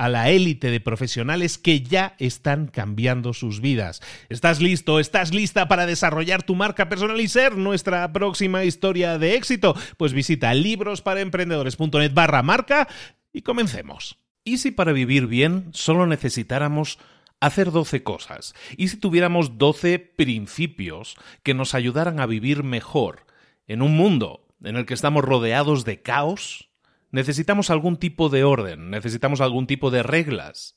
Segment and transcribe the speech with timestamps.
[0.00, 4.00] a la élite de profesionales que ya están cambiando sus vidas.
[4.30, 4.98] ¿Estás listo?
[4.98, 9.76] ¿Estás lista para desarrollar tu marca personal y ser nuestra próxima historia de éxito?
[9.98, 12.88] Pues visita librosparaemprendedores.net barra marca
[13.30, 14.16] y comencemos.
[14.42, 16.98] ¿Y si para vivir bien solo necesitáramos
[17.38, 18.54] hacer 12 cosas?
[18.78, 23.26] ¿Y si tuviéramos 12 principios que nos ayudaran a vivir mejor
[23.66, 26.69] en un mundo en el que estamos rodeados de caos?
[27.10, 30.76] Necesitamos algún tipo de orden, necesitamos algún tipo de reglas.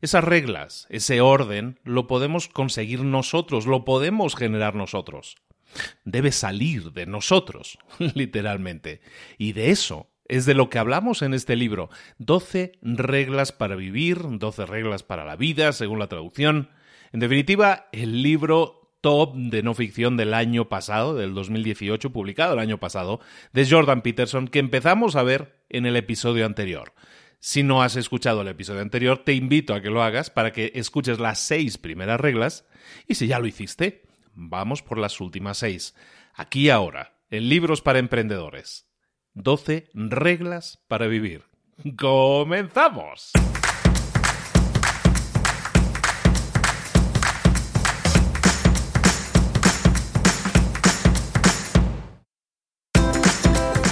[0.00, 5.36] Esas reglas, ese orden, lo podemos conseguir nosotros, lo podemos generar nosotros.
[6.04, 7.78] Debe salir de nosotros,
[8.14, 9.00] literalmente.
[9.38, 11.88] Y de eso es de lo que hablamos en este libro.
[12.18, 16.70] Doce reglas para vivir, doce reglas para la vida, según la traducción.
[17.12, 22.60] En definitiva, el libro top de no ficción del año pasado, del 2018, publicado el
[22.60, 23.20] año pasado,
[23.52, 26.94] de Jordan Peterson, que empezamos a ver en el episodio anterior.
[27.38, 30.72] Si no has escuchado el episodio anterior, te invito a que lo hagas para que
[30.76, 32.64] escuches las seis primeras reglas
[33.06, 35.94] y si ya lo hiciste, vamos por las últimas seis.
[36.34, 38.86] Aquí ahora, en Libros para Emprendedores.
[39.34, 41.44] 12 reglas para vivir.
[41.98, 43.32] ¡Comenzamos!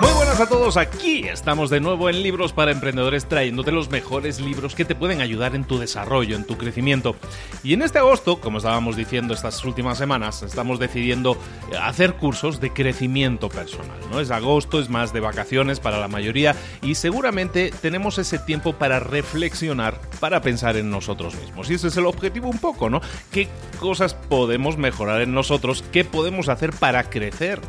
[0.00, 4.40] Muy buenas a todos, aquí estamos de nuevo en Libros para Emprendedores trayéndote los mejores
[4.40, 7.16] libros que te pueden ayudar en tu desarrollo, en tu crecimiento.
[7.62, 11.36] Y en este agosto, como estábamos diciendo estas últimas semanas, estamos decidiendo
[11.82, 13.98] hacer cursos de crecimiento personal.
[14.10, 14.20] ¿no?
[14.20, 19.00] Es agosto, es más de vacaciones para la mayoría y seguramente tenemos ese tiempo para
[19.00, 21.70] reflexionar, para pensar en nosotros mismos.
[21.70, 23.02] Y ese es el objetivo un poco, ¿no?
[23.32, 23.48] ¿Qué
[23.78, 25.84] cosas podemos mejorar en nosotros?
[25.92, 27.60] ¿Qué podemos hacer para crecer?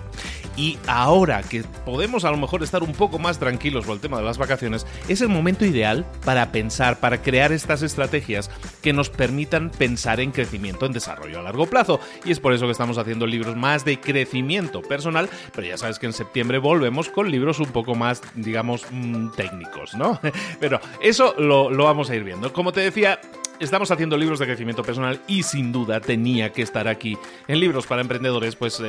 [0.58, 4.18] Y ahora que podemos a lo mejor estar un poco más tranquilos por el tema
[4.18, 8.50] de las vacaciones, es el momento ideal para pensar, para crear estas estrategias
[8.82, 12.00] que nos permitan pensar en crecimiento, en desarrollo a largo plazo.
[12.26, 16.00] Y es por eso que estamos haciendo libros más de crecimiento personal, pero ya sabes
[16.00, 20.20] que en septiembre volvemos con libros un poco más, digamos, mm, técnicos, ¿no?
[20.60, 22.54] Pero eso lo, lo vamos a ir viendo.
[22.54, 23.20] Como te decía,
[23.62, 27.18] estamos haciendo libros de crecimiento personal y sin duda tenía que estar aquí
[27.48, 28.82] en Libros para Emprendedores, pues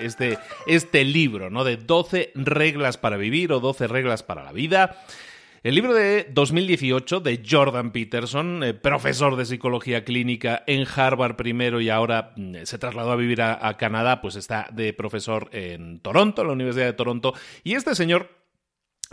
[0.00, 1.64] este, este libro, ¿no?
[1.64, 5.02] De 12 reglas para vivir o 12 reglas para la vida.
[5.64, 11.80] El libro de 2018 de Jordan Peterson, eh, profesor de psicología clínica en Harvard primero
[11.80, 16.42] y ahora mm, se trasladó a vivir a, Canadá, pues está de profesor en Toronto,
[16.42, 17.34] en la Universidad de Toronto.
[17.64, 18.37] Y este señor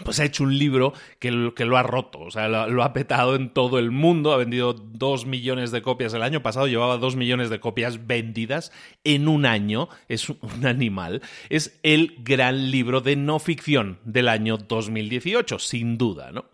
[0.03, 3.49] pues ha hecho un libro que, lo ha roto, o sea, lo, ha petado en
[3.49, 7.49] todo el mundo, ha vendido dos millones de copias el año pasado, llevaba dos millones
[7.49, 8.73] de copias vendidas
[9.05, 14.57] en un año, es un animal, es el gran libro de no ficción del año
[14.57, 16.45] 2018, sin duda, ¿no?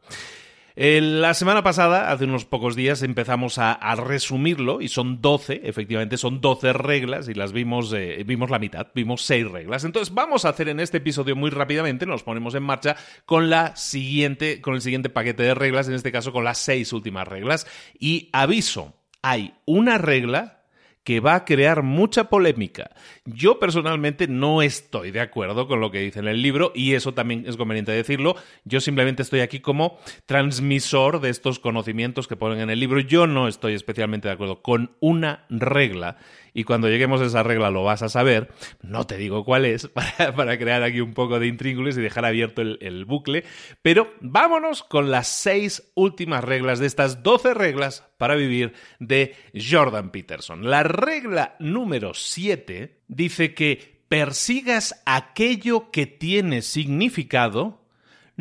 [0.83, 6.42] La semana pasada, hace unos pocos días, empezamos a, resumirlo y son 12, efectivamente son
[6.42, 9.83] 12 reglas y las vimos, eh, vimos la mitad, vimos 6 reglas.
[9.83, 12.95] Entonces vamos a hacer en este episodio muy rápidamente, nos ponemos en marcha
[13.28, 16.94] con la siguiente, con el siguiente paquete de reglas, en este caso con las 6
[16.94, 17.68] últimas reglas.
[18.00, 20.61] Y aviso, hay una regla
[21.03, 22.92] que va a crear mucha polémica.
[23.25, 27.13] Yo personalmente no estoy de acuerdo con lo que dice en el libro y eso
[27.13, 28.36] también es conveniente decirlo.
[28.65, 33.00] Yo simplemente estoy aquí como transmisor de estos conocimientos que ponen en el libro.
[33.00, 36.18] Yo no estoy especialmente de acuerdo con una regla
[36.53, 38.50] y cuando lleguemos a esa regla lo vas a saber.
[38.81, 39.88] No te digo cuál es
[40.36, 43.44] para, crear aquí un poco de intríngulis y dejar abierto el, el, bucle,
[43.81, 50.12] pero vámonos con las seis últimas reglas de estas 12 reglas para vivir de Jordan
[50.12, 50.69] Peterson.
[50.69, 57.81] La regla número 7 dice que persigas aquello que tiene significado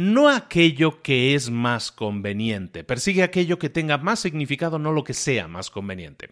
[0.01, 2.85] no aquello que es más conveniente.
[2.85, 6.31] Persigue aquello que tenga más significado, no lo que sea más conveniente.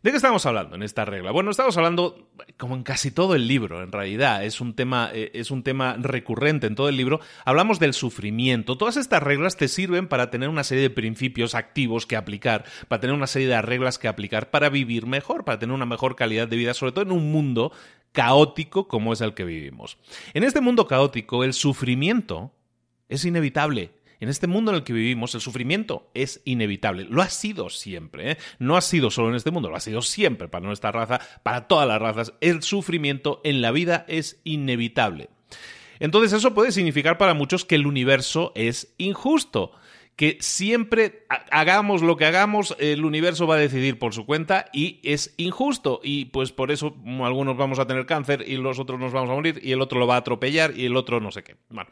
[0.00, 1.32] ¿De qué estamos hablando en esta regla?
[1.32, 5.32] Bueno, estamos hablando, como en casi todo el libro, en realidad, es un tema, eh,
[5.34, 7.18] es un tema recurrente en todo el libro.
[7.44, 8.78] Hablamos del sufrimiento.
[8.78, 13.00] Todas estas reglas te sirven para tener una serie de principios activos que aplicar, para
[13.00, 16.46] tener una serie de reglas que aplicar para vivir mejor, para tener una mejor calidad
[16.46, 17.72] de vida, sobre todo en un mundo
[18.12, 19.98] caótico como es el que vivimos.
[20.32, 22.52] En este mundo caótico, el sufrimiento
[23.08, 23.90] es inevitable.
[24.20, 27.06] En este mundo en el que vivimos, el sufrimiento es inevitable.
[27.08, 28.32] Lo ha sido siempre.
[28.32, 28.38] ¿eh?
[28.58, 31.68] No ha sido solo en este mundo, lo ha sido siempre para nuestra raza, para
[31.68, 32.32] todas las razas.
[32.40, 35.30] El sufrimiento en la vida es inevitable.
[36.00, 39.72] Entonces eso puede significar para muchos que el universo es injusto
[40.18, 44.98] que siempre hagamos lo que hagamos, el universo va a decidir por su cuenta y
[45.04, 46.00] es injusto.
[46.02, 49.34] Y pues por eso algunos vamos a tener cáncer y los otros nos vamos a
[49.34, 51.54] morir y el otro lo va a atropellar y el otro no sé qué.
[51.68, 51.88] Bueno.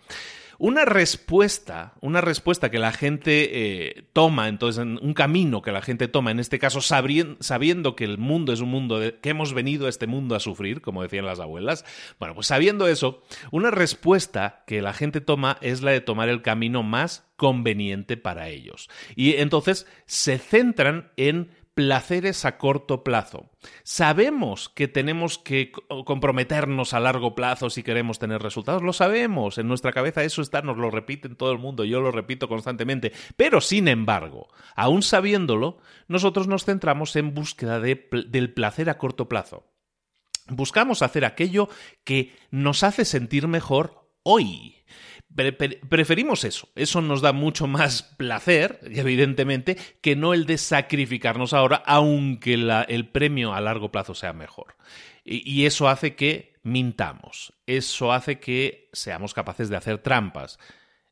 [0.59, 6.09] Una respuesta, una respuesta que la gente eh, toma, entonces, un camino que la gente
[6.09, 9.89] toma, en este caso sabiendo, que el mundo es un mundo que hemos venido a
[9.91, 11.85] este mundo a sufrir, como decían las abuelas,
[12.19, 16.43] bueno, pues sabiendo eso, una respuesta que la gente toma es la de tomar el
[16.43, 18.89] camino más conveniente para ellos.
[19.15, 23.51] Y entonces se centran en placeres a corto plazo.
[23.83, 25.73] Sabemos que tenemos que
[26.07, 30.63] comprometernos a largo plazo si queremos tener resultados, lo sabemos, en nuestra cabeza eso está,
[30.63, 35.77] nos lo repiten todo el mundo, yo lo repito constantemente, pero sin embargo, aún sabiéndolo,
[36.09, 39.71] nosotros nos centramos en búsqueda del placer a corto plazo.
[40.49, 41.69] Buscamos hacer aquello
[42.05, 44.77] que nos hace sentir mejor hoy
[45.37, 46.69] preferimos eso.
[46.75, 53.09] Eso nos da mucho más placer, evidentemente, que no el de sacrificarnos ahora, aunque el
[53.09, 54.77] premio a largo plazo sea mejor.
[55.25, 57.53] Y, eso hace que mintamos.
[57.67, 60.59] Eso hace que seamos capaces de hacer trampas.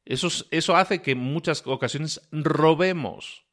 [0.05, 3.45] Eso, eso hace que en muchas ocasiones robemos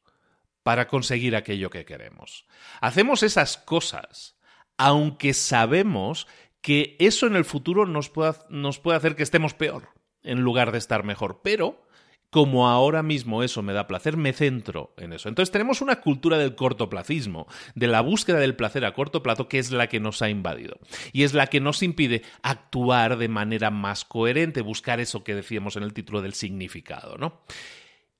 [0.62, 2.46] para conseguir aquello que queremos.
[2.80, 4.36] Hacemos esas cosas,
[4.76, 6.28] aunque sabemos
[6.60, 8.12] que eso en el futuro nos
[8.48, 9.91] nos puede hacer que estemos peor
[10.22, 11.40] en lugar de estar mejor.
[11.42, 11.82] Pero
[12.32, 15.28] como ahora mismo eso me da placer, me centro en eso.
[15.28, 19.58] Entonces tenemos una cultura del cortoplacismo, de la búsqueda del placer a corto plazo, que
[19.58, 20.78] es la que nos ha invadido.
[21.12, 25.76] Y es la que nos impide actuar de manera más coherente, buscar eso que decíamos
[25.76, 27.42] en el título del significado, ¿no?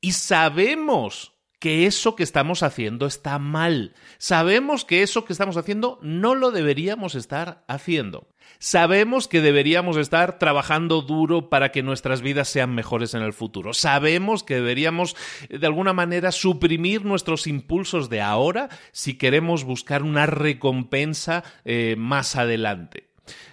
[0.03, 1.33] Y sabemos
[1.63, 3.95] que eso que estamos haciendo está mal.
[4.19, 8.27] Sabemos que eso que estamos haciendo no lo deberíamos estar haciendo.
[8.59, 13.75] Sabemos que deberíamos estar trabajando duro para que nuestras vidas sean mejores en el futuro.
[13.75, 15.15] Sabemos que deberíamos,
[15.49, 22.35] de alguna manera, suprimir nuestros impulsos de ahora si queremos buscar una recompensa eh, más
[22.35, 23.07] adelante.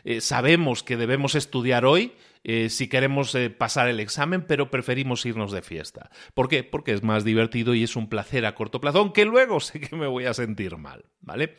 [0.04, 2.14] Eh, sabemos que debemos estudiar hoy
[2.44, 6.10] eh, si queremos eh, pasar el examen, pero preferimos irnos de fiesta.
[6.34, 6.64] ¿Por qué?
[6.64, 9.96] Porque es más divertido y es un placer a corto plazo, aunque luego sé que
[9.96, 11.58] me voy a sentir mal, ¿vale?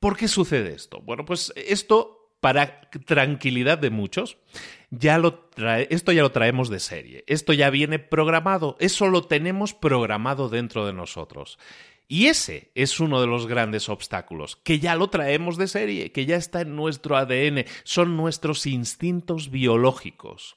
[0.00, 1.00] ¿Por qué sucede esto?
[1.00, 4.38] Bueno, pues esto, para tranquilidad de muchos,
[4.90, 5.50] ya lo
[5.88, 7.24] esto ya lo traemos de serie.
[7.26, 8.76] Esto ya viene programado.
[8.78, 11.58] Eso lo tenemos programado dentro de nosotros.
[12.08, 16.24] Y ese es uno de los grandes obstáculos, que ya lo traemos de serie, que
[16.24, 20.56] ya está en nuestro ADN, son nuestros instintos biológicos.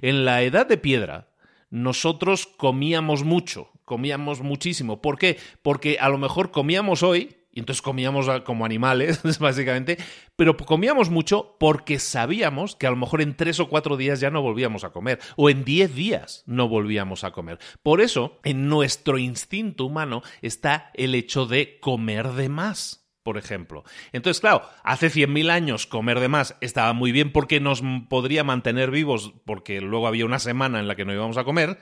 [0.00, 1.28] En la edad de piedra,
[1.68, 5.02] nosotros comíamos mucho, comíamos muchísimo.
[5.02, 5.38] ¿Por qué?
[5.62, 9.96] Porque a lo mejor comíamos hoy y entonces comíamos como animales, básicamente,
[10.36, 14.30] pero comíamos mucho porque sabíamos que a lo mejor en tres o cuatro días ya
[14.30, 17.58] no volvíamos a comer, o en diez días no volvíamos a comer.
[17.82, 23.82] Por eso, en nuestro instinto humano está el hecho de comer de más por ejemplo.
[24.12, 28.92] Entonces, claro, hace 100.000 años comer de más estaba muy bien porque nos podría mantener
[28.92, 31.80] vivos, porque luego había una semana en la que no íbamos a comer,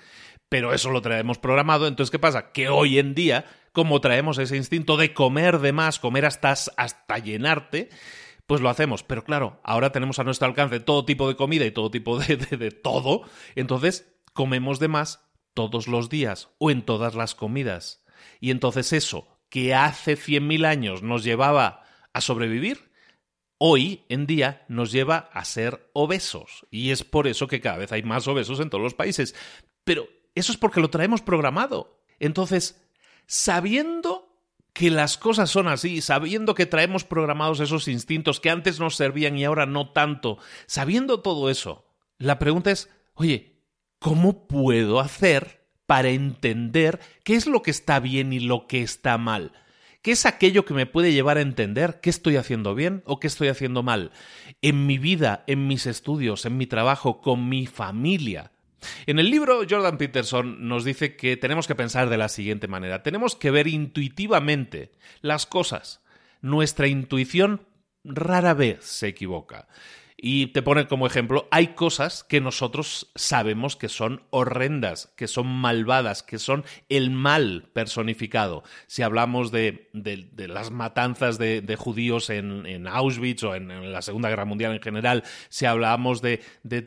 [0.49, 1.87] pero eso lo traemos programado.
[1.87, 2.51] Entonces, ¿qué pasa?
[2.53, 7.19] Que hoy en día como traemos ese instinto de comer de más, comer hasta, hasta
[7.19, 7.91] llenarte,
[8.47, 9.03] pues lo hacemos.
[9.03, 12.37] Pero claro, ahora tenemos a nuestro alcance todo tipo de comida y todo tipo de,
[12.37, 13.23] de, todo,
[13.57, 18.05] entonces comemos de más todos los días o en todas las comidas.
[18.41, 22.93] Y entonces eso que hace 100.000 años nos llevaba a sobrevivir,
[23.59, 26.65] hoy en día nos lleva a ser obesos.
[26.71, 29.35] Y es por eso que cada vez hay más obesos en todos los países.
[29.83, 32.05] Pero eso es porque lo traemos programado.
[32.21, 32.84] Entonces,
[33.27, 34.35] sabiendo
[34.73, 39.39] que las cosas son así, sabiendo que traemos programados esos instintos que antes nos servían
[39.39, 41.87] y ahora no tanto, sabiendo todo eso,
[42.19, 43.63] la pregunta es, oye,
[44.01, 49.17] ¿cómo puedo hacer para entender qué es lo que está bien y lo que está
[49.17, 49.53] mal?
[50.03, 53.27] ¿Qué es aquello que me puede llevar a entender qué estoy haciendo bien o qué
[53.27, 54.11] estoy haciendo mal?
[54.61, 58.53] En mi vida, en mis estudios, en mi trabajo, con mi familia.
[59.07, 63.03] En el libro, Jordan Peterson nos dice que tenemos que pensar de la siguiente manera.
[63.03, 66.03] Tenemos que ver intuitivamente las cosas.
[66.41, 67.67] Nuestra intuición
[68.05, 69.69] rara vez se equivoca.
[70.27, 75.47] Y te pone como ejemplo, hay cosas que nosotros sabemos que son horrendas, que son
[75.47, 78.63] malvadas, que son el mal personificado.
[78.87, 84.73] Si hablamos de, las matanzas de, judíos en, Auschwitz o en, la Segunda Guerra Mundial
[84.73, 86.41] en general, si hablamos de,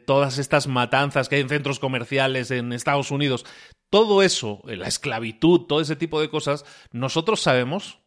[0.08, 3.46] todas estas matanzas que hay en centros comerciales en Estados Unidos,
[3.92, 8.00] todo eso, la esclavitud, todo ese tipo de cosas, nosotros sabemos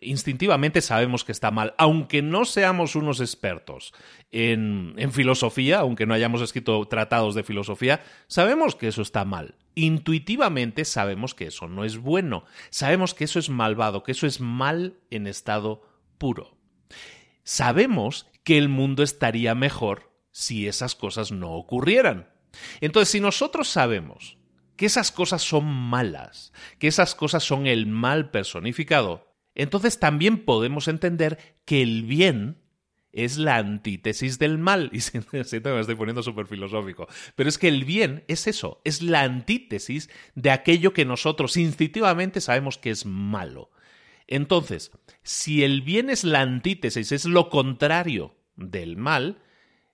[0.00, 3.92] instintivamente sabemos que está mal, aunque no seamos unos expertos
[4.30, 9.54] en, filosofía, aunque no hayamos escrito tratados de filosofía, sabemos que eso está mal.
[9.74, 14.40] Intuitivamente sabemos que eso no es bueno, sabemos que eso es malvado, que eso es
[14.40, 15.82] mal en estado
[16.18, 16.56] puro.
[17.44, 22.28] Sabemos que el mundo estaría mejor si esas cosas no ocurrieran.
[22.80, 24.38] Entonces, si nosotros sabemos
[24.76, 30.86] que esas cosas son malas, que esas cosas son el mal personificado, entonces también podemos
[30.88, 32.58] entender que el bien
[33.16, 34.90] es la antítesis del mal.
[34.92, 35.38] Y siento que
[35.70, 37.08] me estoy poniendo súper filosófico.
[37.34, 42.40] Pero es que el bien es eso, es la antítesis de aquello que nosotros instintivamente
[42.40, 43.70] sabemos que es malo.
[44.26, 49.42] Entonces, si el bien es la antítesis, es lo contrario del mal,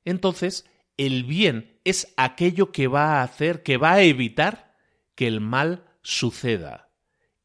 [0.04, 0.66] entonces
[0.97, 4.75] el bien es aquello que va a hacer, que va a evitar
[5.14, 6.90] que el mal suceda.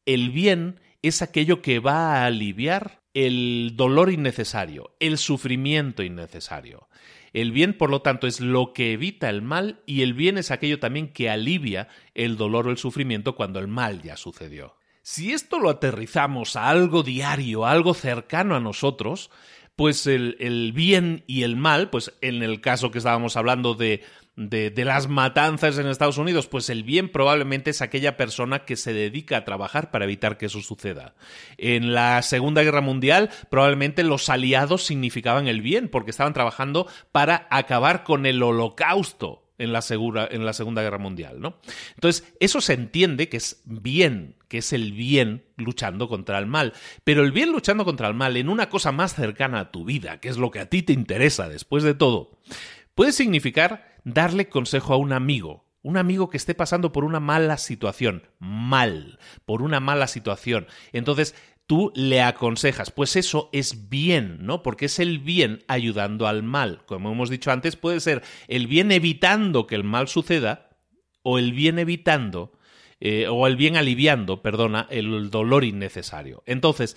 [0.06, 6.88] El bien es aquello que va a aliviar el dolor innecesario, el sufrimiento innecesario.
[7.32, 10.50] El bien, por lo tanto, es lo que evita el mal y el bien es
[10.50, 14.76] aquello también que alivia el dolor o el sufrimiento cuando el mal ya sucedió.
[15.02, 19.30] Si esto lo aterrizamos a algo diario, a algo cercano a nosotros,
[19.76, 24.02] pues el, el bien y el mal, pues en el caso que estábamos hablando de
[24.38, 26.46] de, las matanzas en Estados Unidos?
[26.46, 30.46] Pues el bien probablemente es aquella persona que se dedica a trabajar para evitar que
[30.46, 31.14] eso suceda.
[31.56, 37.48] En la Segunda Guerra Mundial, probablemente los aliados significaban el bien, porque estaban trabajando para
[37.50, 39.80] acabar con el holocausto en la,
[40.30, 41.58] en la Segunda Guerra Mundial, ¿no?
[41.96, 46.74] Entonces, eso se entiende que es bien, que es el bien luchando contra el mal.
[47.02, 50.20] Pero el bien luchando contra el mal en una cosa más cercana a tu vida,
[50.20, 52.38] que es lo que a ti te interesa después de todo,
[52.94, 57.56] puede significar darle consejo a un amigo, un amigo que esté pasando por una mala
[57.56, 60.66] situación, mal, por una mala situación.
[60.92, 61.34] Entonces,
[61.66, 64.62] tú le aconsejas, pues eso es bien, ¿no?
[64.62, 66.84] Porque es el bien ayudando al mal.
[66.86, 70.70] Como hemos dicho antes, puede ser el bien evitando que el mal suceda
[71.22, 72.52] o el bien evitando
[73.00, 76.42] eh, o el bien aliviando, perdona, el dolor innecesario.
[76.46, 76.96] Entonces,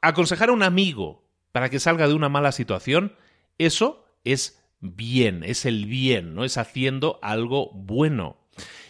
[0.00, 3.16] aconsejar a un amigo para que salga de una mala situación,
[3.58, 8.36] eso es bien, es el bien, no es haciendo algo bueno.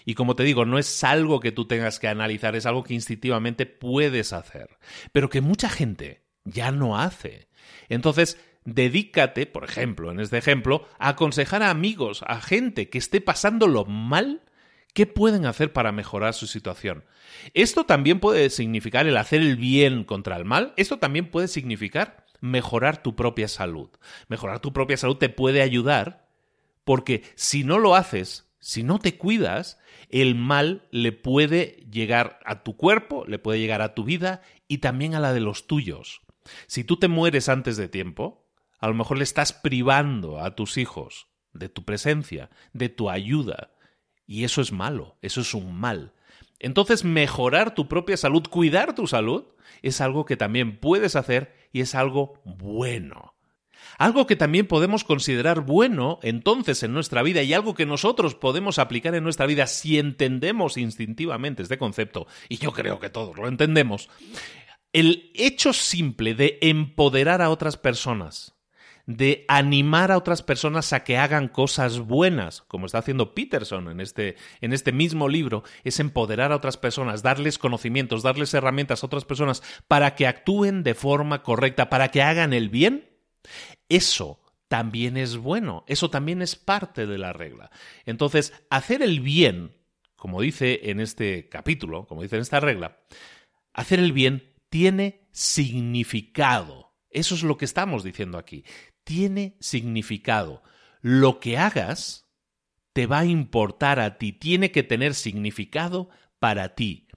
[0.04, 2.94] Y como te digo, no es algo que tú tengas que analizar, es algo que
[2.94, 4.78] instintivamente puedes hacer,
[5.12, 7.46] pero que mucha gente ya no hace.
[7.88, 13.20] Entonces, dedícate, por ejemplo, en este ejemplo, a aconsejar a amigos, a gente que esté
[13.20, 14.42] pasándolo mal,
[14.94, 17.04] qué pueden hacer para mejorar su situación.
[17.54, 22.21] Esto también puede significar el hacer el bien contra el mal, esto también puede significar
[22.42, 23.88] mejorar tu propia salud.
[24.28, 26.28] Mejorar tu propia salud te puede ayudar
[26.84, 29.78] porque si no lo haces, si no te cuidas,
[30.10, 34.78] el mal le puede llegar a tu cuerpo, le puede llegar a tu vida y
[34.78, 36.20] también a la de los tuyos.
[36.66, 38.44] Si tú te mueres antes de tiempo,
[38.78, 43.70] a lo mejor le estás privando a tus hijos de tu presencia, de tu ayuda.
[44.26, 46.12] Y eso es malo, eso es un mal.
[46.58, 49.44] Entonces, mejorar tu propia salud, cuidar tu salud,
[49.82, 53.34] es algo que también puedes hacer y es algo bueno.
[53.98, 58.78] Algo que también podemos considerar bueno entonces en nuestra vida y algo que nosotros podemos
[58.78, 63.48] aplicar en nuestra vida si entendemos instintivamente este concepto, y yo creo que todos lo
[63.48, 64.08] entendemos,
[64.92, 68.54] el hecho simple de empoderar a otras personas,
[69.06, 74.00] de animar a otras personas a que hagan cosas buenas, como está haciendo Peterson en
[74.00, 79.06] este, en este mismo libro, es empoderar a otras personas, darles conocimientos, darles herramientas a
[79.06, 83.10] otras personas para que actúen de forma correcta, para que hagan el bien,
[83.88, 87.70] eso también es bueno, eso también es parte de la regla.
[88.06, 89.76] Entonces, hacer el bien,
[90.16, 92.98] como dice en este capítulo, como dice en esta regla,
[93.74, 96.94] hacer el bien tiene significado.
[97.10, 98.64] Eso es lo que estamos diciendo aquí
[99.04, 100.62] tiene significado.
[101.00, 102.28] Lo que hagas
[102.92, 107.08] te va a importar a ti, tiene que tener significado para ti.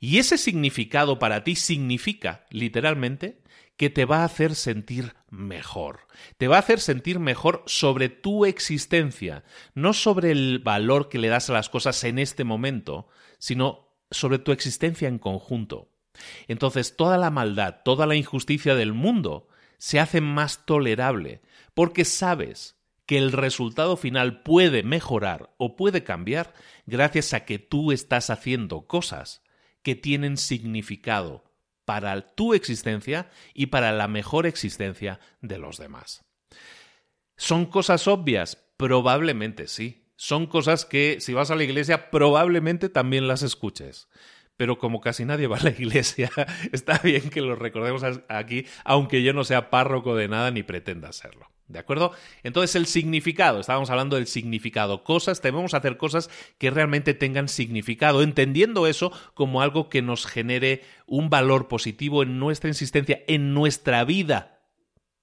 [0.00, 3.42] Y ese significado para ti significa, literalmente,
[3.76, 6.00] que te va a hacer sentir mejor.
[6.36, 11.28] Te va a hacer sentir mejor sobre tu existencia, no sobre el valor que le
[11.28, 15.92] das a las cosas en este momento, sino sobre tu existencia en conjunto.
[16.48, 19.48] Entonces toda la maldad, toda la injusticia del mundo
[19.78, 21.40] se hace más tolerable,
[21.74, 26.52] porque sabes que el resultado final puede mejorar o puede cambiar
[26.84, 29.42] gracias a que tú estás haciendo cosas
[29.82, 31.44] que tienen significado
[31.86, 36.26] para tu existencia y para la mejor existencia de los demás.
[37.36, 38.58] ¿Son cosas obvias?
[38.76, 40.04] Probablemente sí.
[40.16, 44.08] Son cosas que si vas a la iglesia probablemente también las escuches
[44.58, 46.30] pero como casi nadie va a la iglesia,
[46.72, 51.12] está bien que lo recordemos aquí, aunque yo no sea párroco de nada ni pretenda
[51.12, 51.48] serlo.
[51.68, 52.12] ¿De acuerdo?
[52.42, 58.22] Entonces el significado, estábamos hablando del significado, cosas, debemos hacer cosas que realmente tengan significado,
[58.22, 64.04] entendiendo eso como algo que nos genere un valor positivo en nuestra existencia, en nuestra
[64.04, 64.57] vida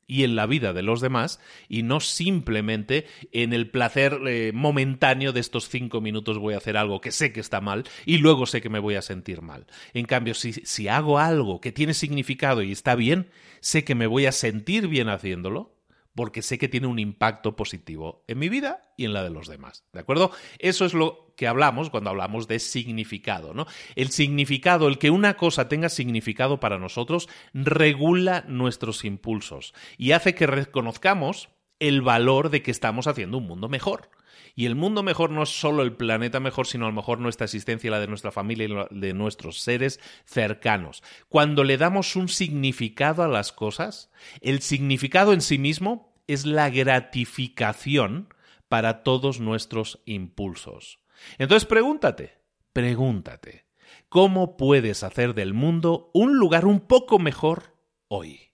[0.08, 5.34] y en la vida de los demás y no simplemente en el placer eh, momentáneo
[5.34, 8.46] de estos cinco minutos voy a hacer algo que sé que está mal y luego
[8.46, 9.65] sé que me voy a sentir mal.
[9.94, 14.08] En cambio, si, si hago algo que tiene significado y está bien, sé que me
[14.08, 15.75] voy a sentir bien haciéndolo
[16.15, 19.47] porque sé que tiene un impacto positivo en mi vida y en la de los
[19.47, 19.84] demás.
[19.93, 20.32] ¿De acuerdo?
[20.60, 23.67] Eso es lo que hablamos cuando hablamos de significado, ¿no?
[23.95, 30.34] El significado, el que una cosa tenga significado para nosotros, regula nuestros impulsos y hace
[30.34, 31.49] que reconozcamos
[31.80, 34.10] el valor de que estamos haciendo un mundo mejor.
[34.58, 37.44] Y el mundo mejor no es solo el planeta mejor, sino a lo mejor nuestra
[37.44, 41.04] existencia la de nuestra familia y la de nuestros seres cercanos.
[41.28, 46.70] Cuando le damos un significado a las cosas, el significado en sí mismo es la
[46.70, 48.34] gratificación
[48.70, 51.00] para todos nuestros impulsos.
[51.38, 52.39] Entonces pregúntate,
[52.72, 53.65] pregúntate,
[54.08, 57.76] ¿cómo puedes hacer del mundo un lugar un poco mejor
[58.08, 58.52] hoy?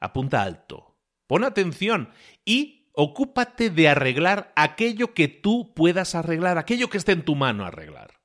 [0.00, 2.10] Apunta alto, pon atención
[2.44, 7.64] y ocúpate de arreglar aquello que tú puedas arreglar, aquello que esté en tu mano
[7.64, 8.18] arreglar.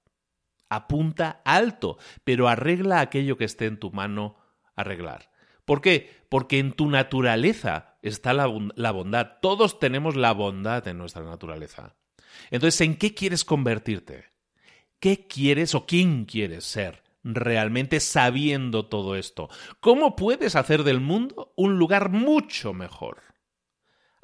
[0.67, 4.35] Apunta alto, pero arregla aquello que esté en tu mano
[4.75, 5.29] arreglar.
[5.63, 6.25] ¿Por qué?
[6.27, 9.33] Porque en tu naturaleza está la, bondad.
[9.43, 11.95] Todos tenemos la bondad en nuestra naturaleza.
[12.49, 14.25] Entonces, ¿en qué quieres convertirte?
[14.99, 17.03] ¿Qué quieres o quién quieres ser?
[17.25, 19.49] realmente sabiendo todo esto?
[19.79, 23.32] ¿Cómo puedes hacer del mundo un lugar mucho mejor?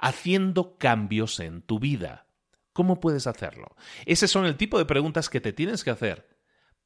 [0.02, 2.28] Haciendo cambios en tu vida.
[2.74, 3.76] ¿Cómo puedes hacerlo?
[4.06, 6.28] Ese son el tipo de preguntas que te tienes que hacer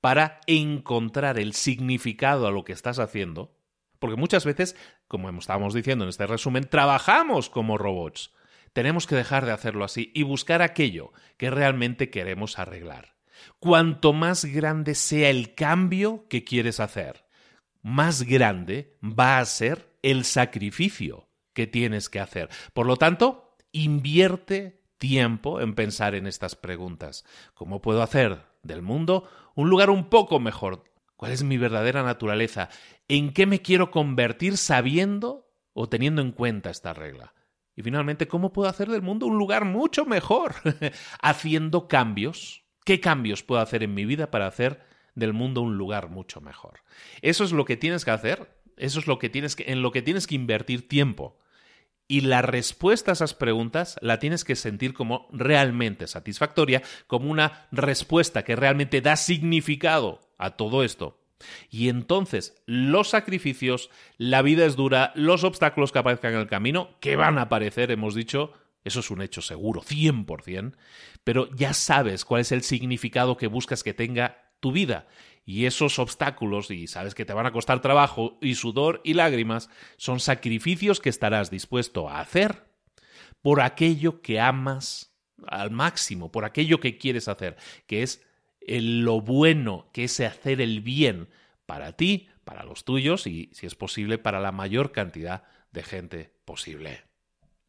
[0.01, 3.55] para encontrar el significado a lo que estás haciendo,
[3.99, 4.75] porque muchas veces,
[5.07, 8.33] como estábamos diciendo en este resumen, trabajamos como robots.
[8.73, 13.15] Tenemos que dejar de hacerlo así y buscar aquello que realmente queremos arreglar.
[13.59, 17.25] Cuanto más grande sea el cambio que quieres hacer,
[17.81, 22.49] más grande va a ser el sacrificio que tienes que hacer.
[22.73, 27.25] Por lo tanto, invierte tiempo en pensar en estas preguntas.
[27.53, 30.85] ¿Cómo puedo hacer del mundo un lugar un poco mejor?
[31.15, 32.69] ¿Cuál es mi verdadera naturaleza?
[33.07, 37.33] ¿En qué me quiero convertir sabiendo o teniendo en cuenta esta regla?
[37.75, 40.55] Y finalmente, ¿cómo puedo hacer del mundo un lugar mucho mejor?
[41.21, 42.63] Haciendo cambios.
[42.85, 44.81] ¿Qué cambios puedo hacer en mi vida para hacer
[45.15, 46.81] del mundo un lugar mucho mejor?
[47.21, 49.91] Eso es lo que tienes que hacer, eso es lo que tienes que, en lo
[49.91, 51.37] que tienes que invertir tiempo.
[52.07, 57.67] Y la respuesta a esas preguntas la tienes que sentir como realmente satisfactoria, como una
[57.71, 61.19] respuesta que realmente da significado a todo esto.
[61.69, 66.97] Y entonces los sacrificios, la vida es dura, los obstáculos que aparezcan en el camino,
[66.99, 70.75] que van a aparecer, hemos dicho, eso es un hecho seguro, 100%,
[71.23, 75.07] pero ya sabes cuál es el significado que buscas que tenga tu vida.
[75.45, 79.69] Y esos obstáculos, y sabes que te van a costar trabajo y sudor y lágrimas,
[79.97, 82.63] son sacrificios que estarás dispuesto a hacer
[83.41, 85.13] por aquello que amas
[85.45, 88.25] al máximo, por aquello que quieres hacer, que es
[88.65, 91.27] lo bueno que es hacer el bien
[91.65, 96.33] para ti, para los tuyos y, si es posible, para la mayor cantidad de gente
[96.45, 97.01] posible.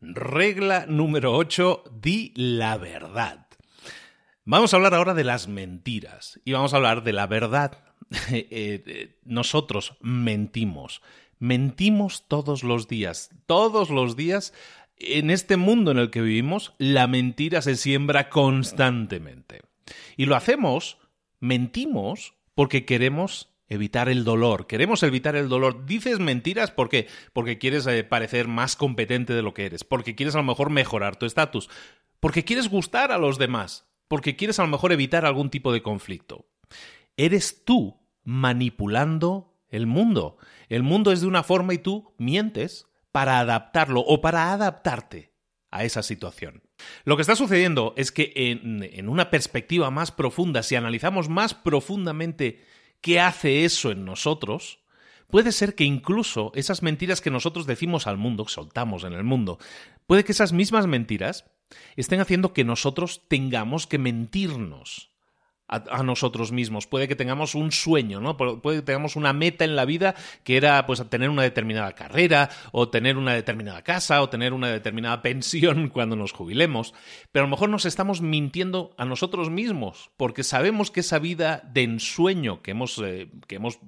[0.01, 3.49] Regla número 8, di la verdad.
[4.47, 7.79] Vamos a hablar ahora de las mentiras y vamos a hablar de la verdad.
[8.31, 11.01] Eh, eh, nosotros mentimos,
[11.39, 14.53] mentimos todos los días, todos los días
[14.99, 19.63] en este mundo en el que vivimos, la mentira se siembra constantemente.
[20.17, 20.99] Y lo hacemos,
[21.41, 24.67] mentimos, porque queremos evitar el dolor.
[24.67, 25.87] Queremos evitar el dolor.
[25.87, 30.35] Dices mentiras porque porque quieres eh, parecer más competente de lo que eres, porque quieres
[30.35, 31.71] a lo mejor mejorar tu estatus,
[32.21, 35.83] porque quieres gustar a los demás, porque quieres a lo mejor evitar algún tipo de
[35.83, 36.47] conflicto.
[37.17, 40.37] Eres tú manipulando el mundo.
[40.69, 45.33] El mundo es de una forma y tú mientes para adaptarlo o para adaptarte
[45.71, 46.63] a esa situación.
[47.05, 52.65] Lo que está sucediendo es que en, una perspectiva más profunda, si analizamos más profundamente
[53.01, 54.81] qué hace eso en nosotros,
[55.29, 59.59] puede ser que incluso esas mentiras que nosotros decimos al mundo, soltamos en el mundo,
[60.07, 61.45] puede que esas mismas mentiras
[61.97, 65.15] estén haciendo que nosotros tengamos que mentirnos
[65.67, 66.87] a, nosotros mismos.
[66.87, 68.37] Puede que tengamos un sueño, ¿no?
[68.37, 72.51] Puede que tengamos una meta en la vida que era pues tener una determinada carrera,
[72.73, 76.95] o tener una determinada casa, o tener una determinada pensión cuando nos jubilemos.
[77.33, 81.63] Pero a lo mejor nos estamos mintiendo a nosotros mismos, porque sabemos que esa vida
[81.73, 83.79] de ensueño que hemos, eh, que hemos,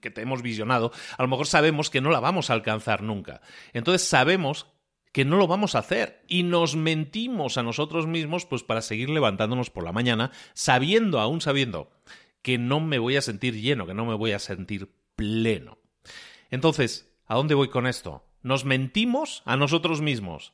[0.00, 3.40] que te hemos visionado, a lo mejor sabemos que no la vamos a alcanzar nunca.
[3.72, 4.66] Entonces sabemos
[5.16, 9.08] que no lo vamos a hacer y nos mentimos a nosotros mismos pues para seguir
[9.08, 11.90] levantándonos por la mañana sabiendo, aún sabiendo,
[12.42, 15.78] que no me voy a sentir lleno, que no me voy a sentir pleno.
[16.50, 18.26] Entonces, ¿a dónde voy con esto?
[18.42, 20.52] Nos mentimos a nosotros mismos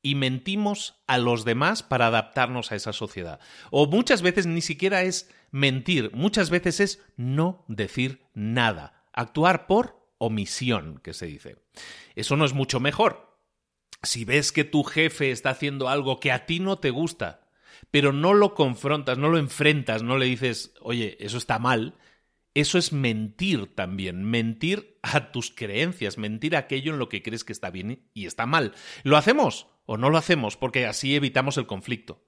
[0.00, 3.40] y mentimos a los demás para adaptarnos a esa sociedad.
[3.72, 10.06] O muchas veces ni siquiera es mentir, muchas veces es no decir nada, actuar por
[10.18, 11.56] omisión, que se dice.
[12.14, 13.33] Eso no es mucho mejor,
[14.04, 17.48] si ves que tu jefe está haciendo algo que a ti no te gusta,
[17.90, 21.94] pero no lo confrontas, no lo enfrentas, no le dices, oye, eso está mal,
[22.54, 27.44] eso es mentir también, mentir a tus creencias, mentir a aquello en lo que crees
[27.44, 28.74] que está bien y está mal.
[29.02, 30.56] ¿Lo hacemos o no lo hacemos?
[30.56, 32.24] Porque así evitamos el conflicto.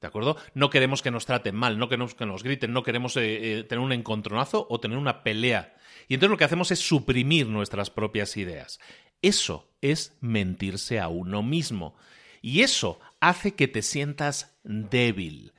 [0.00, 0.36] ¿De acuerdo?
[0.52, 3.64] No queremos que nos traten mal, no queremos que nos griten, no queremos eh, eh,
[3.64, 5.76] tener un encontronazo o tener una pelea.
[6.08, 8.80] Y entonces lo que hacemos es suprimir nuestras propias ideas.
[9.24, 11.96] Eso es mentirse a uno mismo.
[12.42, 15.54] Y eso hace que te sientas débil.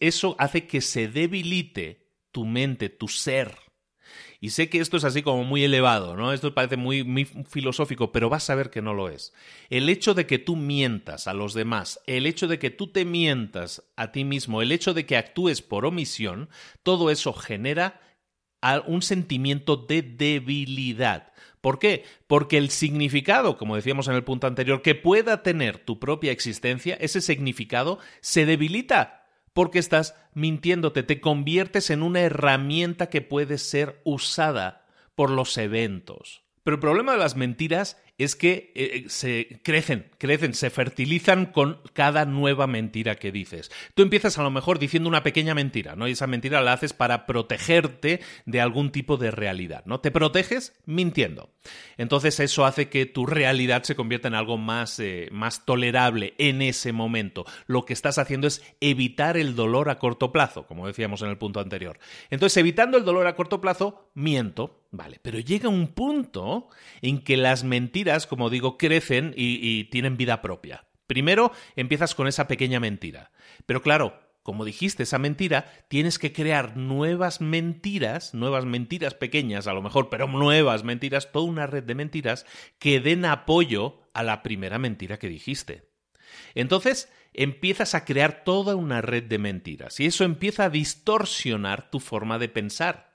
[0.00, 3.54] eso hace que se debilite tu mente, tu ser.
[4.40, 6.32] Y sé que esto es así como muy elevado, ¿no?
[6.32, 9.34] Esto parece muy, muy, filosófico, pero vas a ver que no lo es.
[9.68, 13.04] El hecho de que tú mientas a los demás, el hecho de que tú te
[13.04, 16.48] mientas a ti mismo, el hecho de que actúes por omisión,
[16.82, 18.00] todo eso genera
[18.86, 21.32] un sentimiento de debilidad.
[21.60, 22.04] ¿Por qué?
[22.26, 26.96] Porque el significado, como decíamos en el punto anterior, que pueda tener tu propia existencia,
[27.00, 34.00] ese significado se debilita porque estás mintiéndote, te conviertes en una herramienta que puede ser
[34.04, 36.47] usada por los eventos.
[36.62, 41.46] Pero el problema de las mentiras es que eh, eh, se crecen, crecen, se fertilizan
[41.46, 43.70] con cada nueva mentira que dices.
[43.94, 46.08] Tú empiezas a lo mejor diciendo una pequeña mentira, ¿no?
[46.08, 50.00] Y esa mentira la haces para protegerte de algún tipo de realidad, ¿no?
[50.00, 51.50] Te proteges mintiendo.
[51.96, 56.60] Entonces eso hace que tu realidad se convierta en algo más, eh, más tolerable en
[56.60, 57.44] ese momento.
[57.66, 61.38] Lo que estás haciendo es evitar el dolor a corto plazo, como decíamos en el
[61.38, 61.98] punto anterior.
[62.30, 66.68] Entonces, evitando el dolor a corto plazo, miento, Vale, pero llega un punto
[67.02, 70.86] en que las mentiras, como digo, crecen y, tienen vida propia.
[71.06, 73.30] Primero empiezas con esa pequeña mentira.
[73.66, 79.74] Pero claro, como dijiste, esa mentira, tienes que crear nuevas mentiras, nuevas mentiras pequeñas a
[79.74, 82.46] lo mejor, pero nuevas mentiras, toda una red de mentiras
[82.78, 85.90] que den apoyo a la primera mentira que dijiste.
[86.54, 92.00] Entonces empiezas a crear toda una red de mentiras y eso empieza a distorsionar tu
[92.00, 93.14] forma de pensar.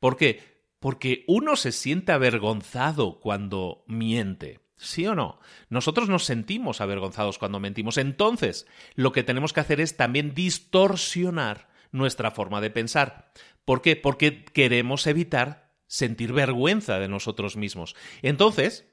[0.00, 0.51] ¿Por qué?
[0.82, 4.58] Porque uno se siente avergonzado cuando miente.
[4.76, 5.38] ¿Sí o no?
[5.68, 7.98] Nosotros nos sentimos avergonzados cuando mentimos.
[7.98, 8.66] Entonces,
[8.96, 13.32] lo que tenemos que hacer es también distorsionar nuestra forma de pensar.
[13.64, 13.94] ¿Por qué?
[13.94, 17.94] Porque queremos evitar sentir vergüenza de nosotros mismos.
[18.22, 18.92] Entonces,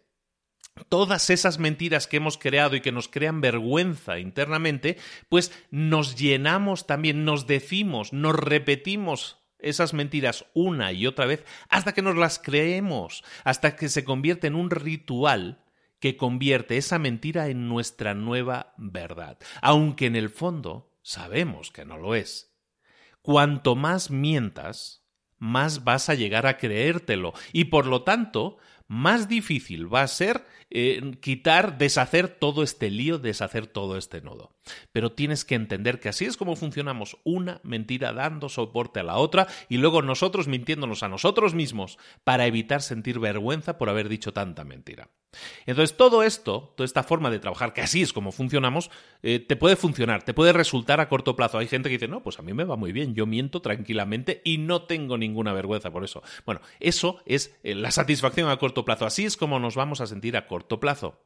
[0.90, 4.98] todas esas mentiras que hemos creado y que nos crean vergüenza internamente,
[5.28, 11.94] pues nos llenamos también, nos decimos, nos repetimos esas mentiras una y otra vez hasta
[11.94, 15.64] que nos las creemos, hasta que se convierte en un ritual
[16.00, 21.98] que convierte esa mentira en nuestra nueva verdad, aunque en el fondo sabemos que no
[21.98, 22.56] lo es.
[23.22, 25.06] Cuanto más mientas,
[25.38, 30.46] más vas a llegar a creértelo y por lo tanto más difícil va a ser
[30.72, 34.52] eh, quitar, deshacer todo este lío, deshacer todo este nodo.
[34.92, 39.18] Pero tienes que entender que así es como funcionamos, una mentira dando soporte a la
[39.18, 44.34] otra y luego nosotros mintiéndonos a nosotros mismos para evitar sentir vergüenza por haber dicho
[44.34, 45.10] tanta mentira.
[45.66, 48.90] Entonces, todo esto, toda esta forma de trabajar, que así es como funcionamos,
[49.22, 51.60] eh, te puede funcionar, te puede resultar a corto plazo.
[51.60, 54.42] Hay gente que dice, no, pues a mí me va muy bien, yo miento tranquilamente
[54.44, 56.24] y no tengo ninguna vergüenza por eso.
[56.46, 59.06] Bueno, eso es eh, la satisfacción a corto plazo.
[59.06, 61.26] Así es como nos vamos a sentir a corto plazo.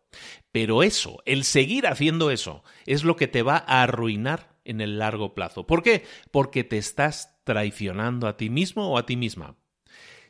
[0.51, 4.99] Pero eso, el seguir haciendo eso, es lo que te va a arruinar en el
[4.99, 5.65] largo plazo.
[5.65, 6.05] ¿Por qué?
[6.31, 9.57] Porque te estás traicionando a ti mismo o a ti misma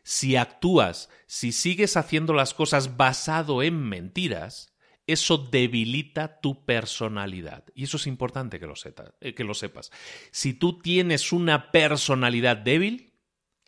[0.03, 4.73] si actúas, si sigues haciendo las cosas basado en mentiras,
[5.07, 7.65] eso debilita tu personalidad.
[7.73, 8.73] Y eso es importante que lo,
[9.21, 9.91] eh, que lo sepas.
[10.31, 13.13] Si tú tienes una personalidad débil,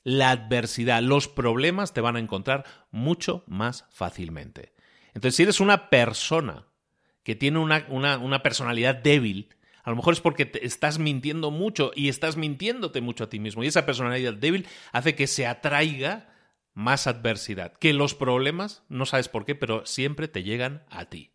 [0.03, 4.74] la adversidad, los problemas te van a encontrar mucho más fácilmente.
[5.15, 6.67] Entonces, si eres una persona
[7.23, 9.49] que tiene una, una personalidad débil,
[9.83, 13.39] a lo mejor es porque te estás mintiendo mucho y estás mintiéndote mucho a ti
[13.39, 13.63] mismo.
[13.63, 16.33] Y esa personalidad débil hace que se atraiga
[16.73, 17.73] más adversidad.
[17.73, 21.31] Que los problemas, no sabes por qué, pero siempre te llegan a ti.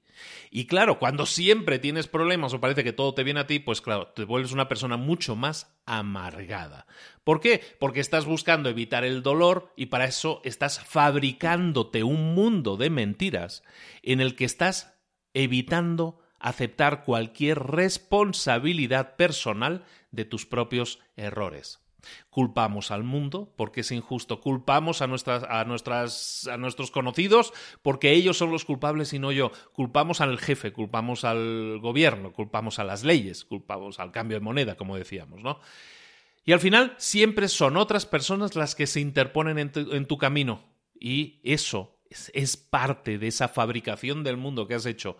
[0.50, 3.80] Y claro, cuando siempre tienes problemas o parece que todo te viene a ti, pues
[3.80, 6.86] claro, te vuelves una persona mucho más amargada.
[7.24, 7.60] ¿Por qué?
[7.78, 13.62] Porque estás buscando evitar el dolor y para eso estás fabricándote un mundo de mentiras
[14.02, 14.94] en el que estás
[15.34, 21.80] evitando aceptar cualquier responsabilidad personal de tus propios errores.
[22.28, 28.12] Culpamos al mundo porque es injusto, culpamos a, nuestras, a, nuestras, a nuestros conocidos porque
[28.12, 32.84] ellos son los culpables y no yo, culpamos al jefe, culpamos al gobierno, culpamos a
[32.84, 35.60] las leyes, culpamos al cambio de moneda, como decíamos, ¿no?
[36.44, 40.18] Y al final siempre son otras personas las que se interponen en tu, en tu
[40.18, 40.64] camino
[40.98, 45.16] y eso es, parte de esa fabricación del mundo que has hecho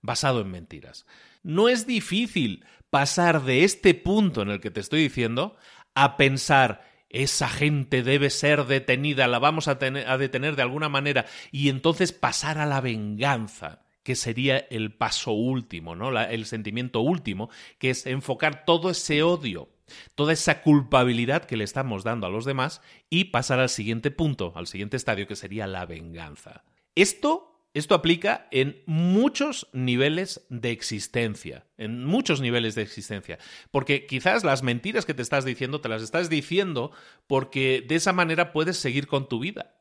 [0.00, 1.06] basado en mentiras.
[1.42, 5.56] No es difícil pasar de este punto en el que te estoy diciendo
[6.02, 11.68] a pensar esa gente debe ser detenida, la vamos a, detener de alguna manera y
[11.68, 16.18] entonces pasar a la venganza que sería el paso último, ¿no?
[16.18, 19.68] el sentimiento último, que es enfocar todo ese odio,
[20.14, 24.52] toda esa culpabilidad que le estamos dando a los demás y pasar al siguiente punto,
[24.54, 26.64] al siguiente estadio, que sería la venganza.
[26.94, 33.38] Esto esto aplica en muchos niveles de existencia, en muchos niveles de existencia,
[33.70, 36.90] porque quizás las mentiras que te estás diciendo te las estás diciendo
[37.26, 39.76] porque de esa manera puedes seguir con tu vida.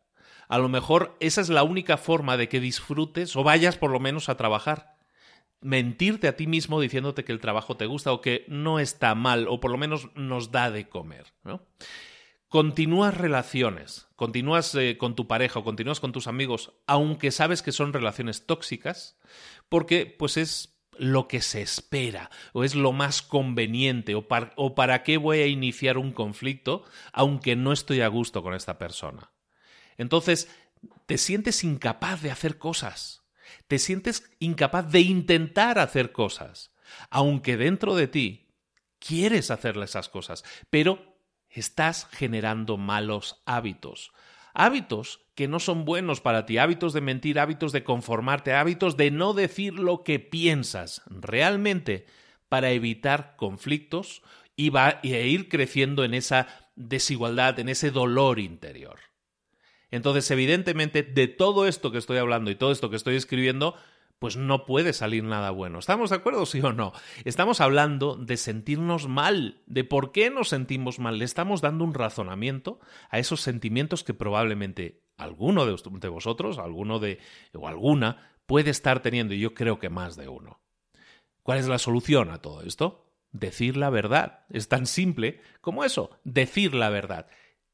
[0.47, 3.99] A lo mejor esa es la única forma de que disfrutes o vayas por lo
[3.99, 4.95] menos a trabajar.
[5.61, 9.47] Mentirte a ti mismo diciéndote que el trabajo te gusta o que no está mal
[9.47, 11.25] o por lo menos nos da de comer.
[11.43, 11.61] ¿no?
[12.49, 17.71] Continúas relaciones, continúas eh, con tu pareja o continúas con tus amigos, aunque sabes que
[17.71, 19.17] son relaciones tóxicas,
[19.69, 25.03] porque pues es lo que se espera o es lo más conveniente o, o para
[25.03, 26.83] qué voy a iniciar un conflicto
[27.13, 29.31] aunque no estoy a gusto con esta persona.
[29.97, 30.49] Entonces,
[31.05, 33.23] te sientes incapaz de hacer cosas,
[33.67, 36.73] te sientes incapaz de intentar hacer cosas,
[37.09, 38.49] aunque dentro de ti
[38.99, 41.08] quieres hacerle esas cosas, pero
[41.49, 44.11] estás generando malos hábitos.
[44.53, 49.11] Hábitos que no son buenos para ti, hábitos de mentir, hábitos de conformarte, hábitos de
[49.11, 52.05] no decir lo que piensas realmente
[52.49, 54.21] para evitar conflictos
[54.55, 58.99] y va, e ir creciendo en esa desigualdad, en ese dolor interior.
[59.91, 63.75] Entonces, evidentemente, de todo esto que estoy hablando y todo esto que estoy escribiendo,
[64.19, 65.79] pues no puede salir nada bueno.
[65.79, 66.91] ¿Estamos de acuerdo, sí o no?
[67.23, 71.17] Estamos hablando de sentirnos mal, de por qué nos sentimos mal.
[71.17, 72.79] Le estamos dando un razonamiento
[73.09, 77.19] a esos sentimientos que probablemente alguno de vosotros, alguno de
[77.53, 80.59] o alguna puede estar teniendo, y yo creo que más de uno.
[81.43, 83.05] ¿Cuál es la solución a todo esto?
[83.31, 84.45] Decir la verdad.
[84.49, 87.27] Es tan simple como eso, decir la verdad.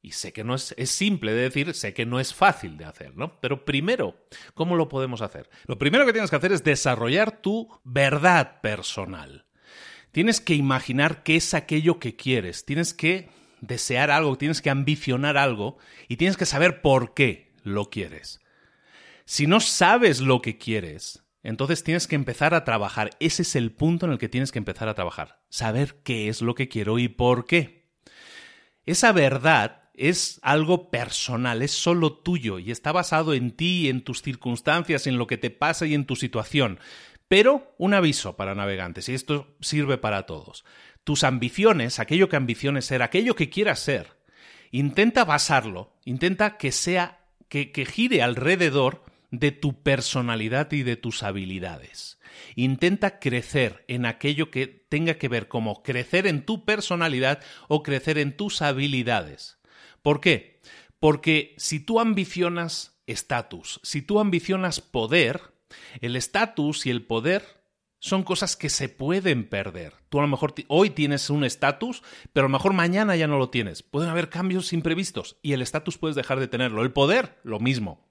[0.06, 2.86] Y sé que no es, es, simple de decir, sé que no es fácil de
[2.86, 3.42] hacer, ¿no?
[3.42, 4.16] Pero primero,
[4.54, 5.50] ¿cómo lo podemos hacer?
[5.66, 9.48] Lo primero que tienes que hacer es desarrollar tu verdad personal.
[10.12, 13.30] Tienes que imaginar qué es aquello que quieres, tienes que
[13.62, 18.42] desear algo, tienes que ambicionar algo y tienes que saber por qué lo quieres.
[19.26, 23.10] Si no sabes lo que quieres, entonces tienes que empezar a trabajar.
[23.20, 25.42] Ese es el punto en el que tienes que empezar a trabajar.
[25.50, 27.90] Saber qué es lo que quiero y por qué.
[28.86, 34.22] Esa verdad es algo personal, es solo tuyo y está basado en ti, en tus
[34.22, 36.80] circunstancias, en lo que te pasa y en tu situación.
[37.28, 40.64] Pero un aviso para navegantes, y esto sirve para todos.
[41.04, 44.18] Tus ambiciones, aquello que ambiciones ser, aquello que quieras ser,
[44.72, 51.24] intenta basarlo, intenta que sea, que, que gire alrededor de tu personalidad y de tus
[51.24, 52.20] habilidades.
[52.56, 58.18] Intenta crecer en aquello que tenga que ver como crecer en tu personalidad o crecer
[58.18, 59.55] en tus habilidades.
[60.06, 60.62] ¿Por qué?
[61.00, 65.42] Porque si tú ambicionas estatus, si tú ambicionas poder,
[66.00, 67.44] el estatus y el poder
[67.98, 69.94] son cosas que se pueden perder.
[70.10, 73.40] Tú a lo mejor hoy tienes un estatus, pero a lo mejor mañana ya no
[73.40, 73.82] lo tienes.
[73.82, 76.84] Pueden haber cambios imprevistos y el estatus puedes dejar de tenerlo.
[76.84, 78.08] El poder, lo mismo.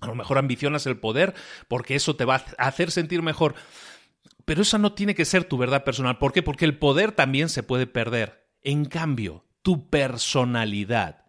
[0.00, 1.32] A lo mejor ambicionas el poder
[1.68, 3.54] porque eso te va a hacer sentir mejor.
[4.44, 6.18] Pero esa no tiene que ser tu verdad personal.
[6.18, 6.42] ¿Por qué?
[6.42, 8.46] Porque el poder también se puede perder.
[8.60, 11.24] En cambio, tu personalidad,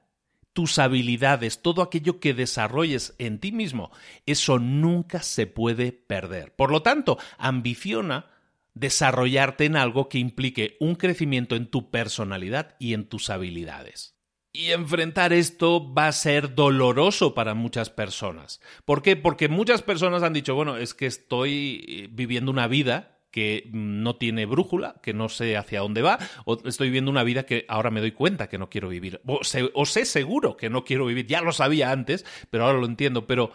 [0.52, 3.92] tus habilidades, todo aquello que desarrolles en ti mismo,
[4.26, 6.54] eso nunca se puede perder.
[6.54, 8.26] Por lo tanto, ambiciona
[8.74, 14.18] desarrollarte en algo que implique un crecimiento en tu personalidad y en tus habilidades.
[14.52, 18.60] Y enfrentar esto va a ser doloroso para muchas personas.
[18.84, 19.16] ¿Por qué?
[19.16, 24.16] Porque muchas personas han dicho, bueno, es que estoy eh, viviendo una vida que no
[24.16, 27.92] tiene brújula, que no sé hacia dónde va, o estoy viviendo una vida que ahora
[27.92, 31.42] me doy cuenta que no quiero vivir, o sé, seguro que no quiero vivir, ya
[31.42, 33.52] lo sabía antes, pero ahora lo entiendo, pero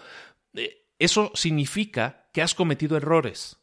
[0.52, 3.56] eh, eso significa que has cometido errores.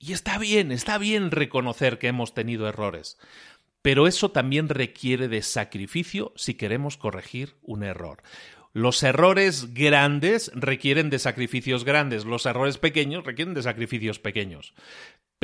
[0.00, 3.16] Y está bien, está bien reconocer que hemos tenido errores.
[3.80, 8.24] Pero eso también requiere de sacrificio si queremos corregir un error.
[8.72, 14.74] Los errores grandes requieren de sacrificios grandes, los errores pequeños requieren de sacrificios pequeños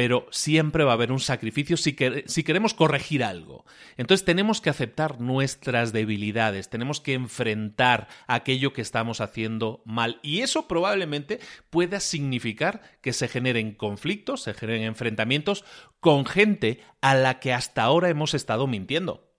[0.01, 3.67] pero siempre va a haber un sacrificio si, queremos corregir algo.
[3.99, 10.41] Entonces tenemos que aceptar nuestras debilidades, tenemos que enfrentar aquello que estamos haciendo mal y
[10.41, 15.67] eso probablemente pueda significar que se generen conflictos, se generen enfrentamientos
[16.01, 19.31] con gente a la que hasta ahora hemos estado mintiendo.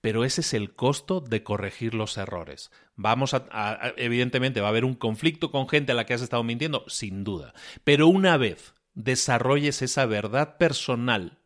[0.00, 2.70] Pero ese es el costo de corregir los errores.
[2.94, 6.44] Vamos a evidentemente va a haber un conflicto con gente a la que has estado
[6.44, 7.54] mintiendo, sin duda.
[7.82, 11.38] Pero una vez desarrolles esa verdad personal,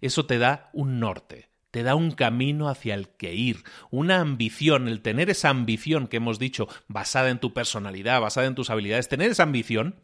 [0.00, 4.88] eso te da un norte, te da un camino hacia el que ir, una ambición,
[4.88, 9.08] el tener esa ambición que hemos dicho basada en tu personalidad, basada en tus habilidades,
[9.08, 9.96] tener esa ambición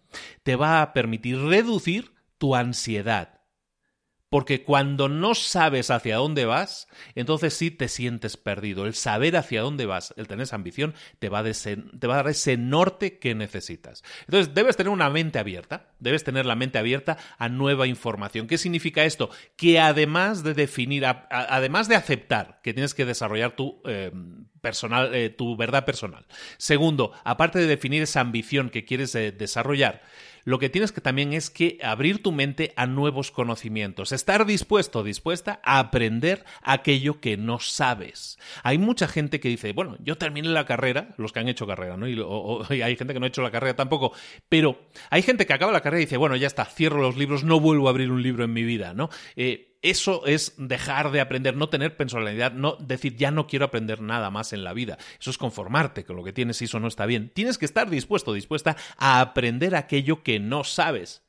[0.42, 3.40] te va a permitir reducir tu ansiedad,
[4.28, 8.86] porque cuando no sabes hacia dónde vas, entonces sí te sientes perdido.
[8.86, 12.16] El saber hacia dónde vas, el tener esa ambición, te va, a te va a
[12.16, 14.02] dar ese norte que necesitas.
[14.22, 18.46] Entonces debes tener una mente abierta, debes tener la mente abierta a nueva información.
[18.46, 19.30] ¿Qué significa esto?
[19.56, 24.10] Que además de definir, además de aceptar que tienes que desarrollar tu, eh,
[24.64, 26.26] personal, eh, tu verdad personal.
[26.56, 30.02] Segundo, aparte de definir esa ambición que quieres eh, desarrollar,
[30.44, 35.02] lo que tienes que también es que abrir tu mente a nuevos conocimientos, estar dispuesto
[35.02, 38.38] dispuesta a aprender aquello que no sabes.
[38.62, 41.96] Hay mucha gente que dice, bueno, yo terminé la carrera, los que han hecho carrera,
[41.96, 42.08] ¿no?
[42.08, 42.14] Y,
[42.82, 44.12] hay gente que no ha hecho la carrera tampoco,
[44.48, 44.78] pero
[45.10, 47.60] hay gente que acaba la carrera y dice, bueno, ya está, cierro los libros, no
[47.60, 49.10] vuelvo a abrir un libro en mi vida, ¿no?
[49.36, 54.00] Eh, eso es dejar de aprender, no tener personalidad, no decir ya no quiero aprender
[54.00, 54.96] nada más en la vida.
[55.20, 57.30] Eso es conformarte con lo que tienes y eso no está bien.
[57.34, 61.22] Tienes que estar dispuesto, dispuesta a aprender aquello que no sabes.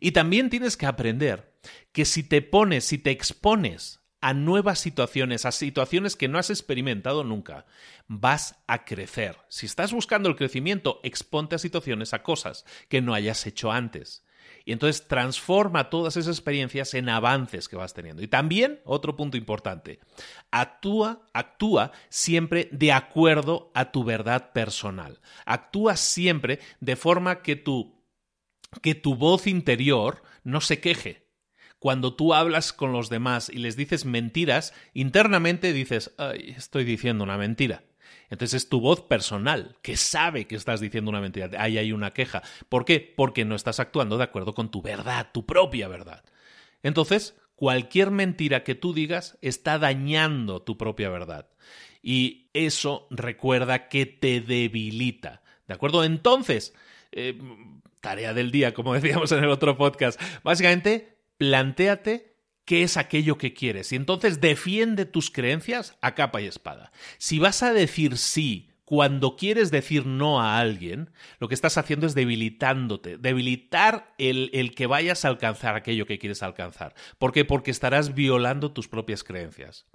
[0.00, 1.54] Y también tienes que aprender
[1.92, 6.50] que si te pones, si te expones a nuevas situaciones, a situaciones que no has
[6.50, 7.66] experimentado nunca,
[8.08, 9.36] vas a crecer.
[9.48, 14.24] Si estás buscando el crecimiento, exponte a situaciones, a cosas que no hayas hecho antes.
[14.64, 18.22] Y entonces transforma todas esas experiencias en avances que vas teniendo.
[18.22, 20.00] Y también, otro punto importante,
[20.50, 25.20] actúa, actúa siempre de acuerdo a tu verdad personal.
[25.44, 28.02] Actúa siempre de forma que tu
[28.80, 31.28] que tu voz interior no se queje.
[31.78, 37.24] Cuando tú hablas con los demás y les dices mentiras, internamente dices, Ay, estoy diciendo
[37.24, 37.82] una mentira.
[38.32, 41.50] Entonces es tu voz personal, que sabe que estás diciendo una mentira.
[41.58, 42.42] Ahí hay una queja.
[42.70, 43.12] ¿Por qué?
[43.14, 46.24] Porque no estás actuando de acuerdo con tu verdad, tu propia verdad.
[46.82, 51.50] Entonces, cualquier mentira que tú digas está dañando tu propia verdad.
[52.02, 55.42] Y eso recuerda que te debilita.
[55.68, 56.02] ¿De acuerdo?
[56.02, 56.72] Entonces,
[57.12, 57.38] eh,
[58.00, 62.31] tarea del día, como decíamos en el otro podcast, básicamente, plantéate
[62.64, 66.92] qué es aquello que quieres y entonces defiende tus creencias a capa y espada.
[67.18, 72.06] Si vas a decir sí cuando quieres decir no a alguien, lo que estás haciendo
[72.06, 76.94] es debilitándote, debilitar el, el, que vayas a alcanzar aquello que quieres alcanzar.
[77.18, 77.46] ¿Por qué?
[77.46, 79.86] Porque estarás violando tus propias creencias.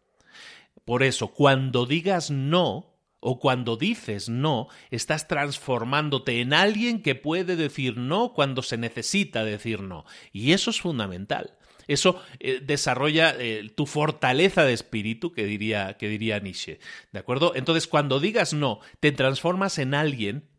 [0.83, 7.55] Por eso, cuando digas no, o cuando dices no, estás transformándote en alguien que puede
[7.55, 10.05] decir no cuando se necesita decir no.
[10.31, 11.56] Y eso es fundamental.
[11.87, 16.79] Eso eh, desarrolla eh, tu fortaleza de espíritu, que diría, que diría Nietzsche.
[17.11, 17.53] ¿De acuerdo?
[17.55, 20.49] Entonces, cuando digas no, te transformas en alguien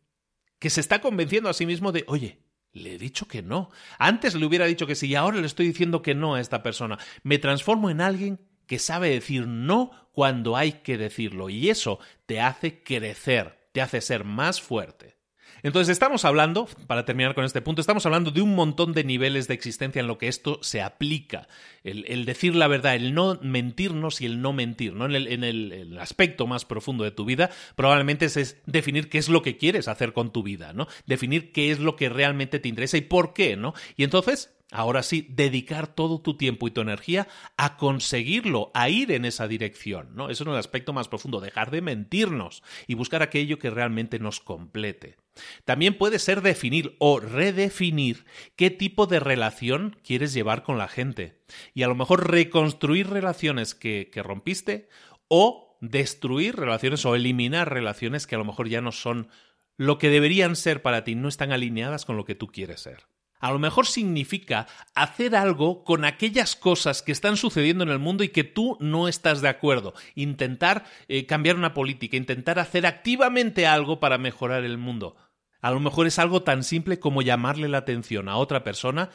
[0.59, 2.39] que se está convenciendo a sí mismo de, oye,
[2.73, 3.71] le he dicho que no.
[3.99, 6.63] Antes le hubiera dicho que sí y ahora le estoy diciendo que no a esta
[6.63, 6.99] persona.
[7.23, 12.41] Me transformo en alguien que sabe decir no cuando hay que decirlo y eso te
[12.41, 15.18] hace crecer, te hace ser más fuerte.
[15.63, 19.49] Entonces estamos hablando, para terminar con este punto, estamos hablando de un montón de niveles
[19.49, 21.49] de existencia en lo que esto se aplica.
[21.85, 25.07] El, decir la verdad, el no mentirnos y el no mentir, ¿no?
[25.07, 29.43] En, el, el, aspecto más profundo de tu vida, probablemente es, definir qué es lo
[29.43, 30.87] que quieres hacer con tu vida, ¿no?
[31.07, 33.75] Definir qué es lo que realmente te interesa y por qué, ¿no?
[33.97, 39.13] Y entonces Ahora sí, dedicar todo tu tiempo y tu energía a conseguirlo, a ir
[39.13, 40.29] en esa dirección, ¿no?
[40.29, 44.41] Eso es el aspecto más profundo, dejar de mentirnos y buscar aquello que realmente nos
[44.41, 45.17] complete.
[45.65, 48.25] También puede ser definir o redefinir
[48.57, 51.41] qué tipo de relación quieres llevar con la gente.
[51.75, 54.89] Y a lo mejor reconstruir relaciones que, que rompiste
[55.29, 59.29] o destruir relaciones o eliminar relaciones que a lo mejor ya no son
[59.77, 63.07] lo que deberían ser para ti, no están alineadas con lo que tú quieres ser.
[63.41, 68.25] A lo mejor significa hacer algo con aquellas cosas que están sucediendo en el mundo
[68.25, 69.95] y que tú no estás de acuerdo.
[70.17, 75.17] Intentar eh, cambiar una política, intentar hacer activamente algo para mejorar el mundo.
[75.61, 79.11] A lo mejor es algo tan simple como llamarle la atención a otra persona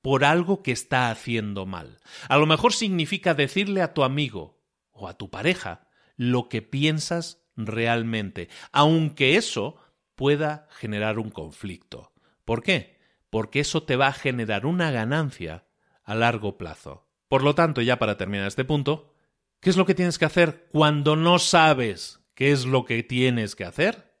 [0.00, 1.98] por algo que está haciendo mal.
[2.28, 4.60] A lo mejor significa decirle a tu amigo
[4.90, 9.76] o a tu pareja lo que piensas realmente, aunque eso
[10.14, 12.12] pueda generar un conflicto.
[12.44, 12.92] ¿Por qué?
[13.32, 15.64] porque eso te va a generar una ganancia
[16.04, 17.08] a largo plazo.
[17.28, 19.14] Por lo tanto, ya para terminar este punto,
[19.58, 23.56] ¿qué es lo que tienes que hacer cuando no sabes qué es lo que tienes
[23.56, 24.12] que hacer?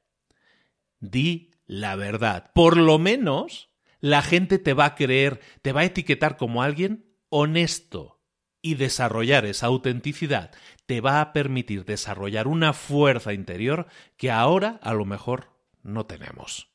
[0.98, 2.50] Di la verdad.
[2.54, 3.70] Por lo menos
[4.00, 8.20] la gente te va a creer, te va a etiquetar como alguien honesto.
[8.64, 10.52] Y desarrollar esa autenticidad
[10.86, 15.50] te va a permitir desarrollar una fuerza interior que ahora a lo mejor
[15.82, 16.68] no tenemos.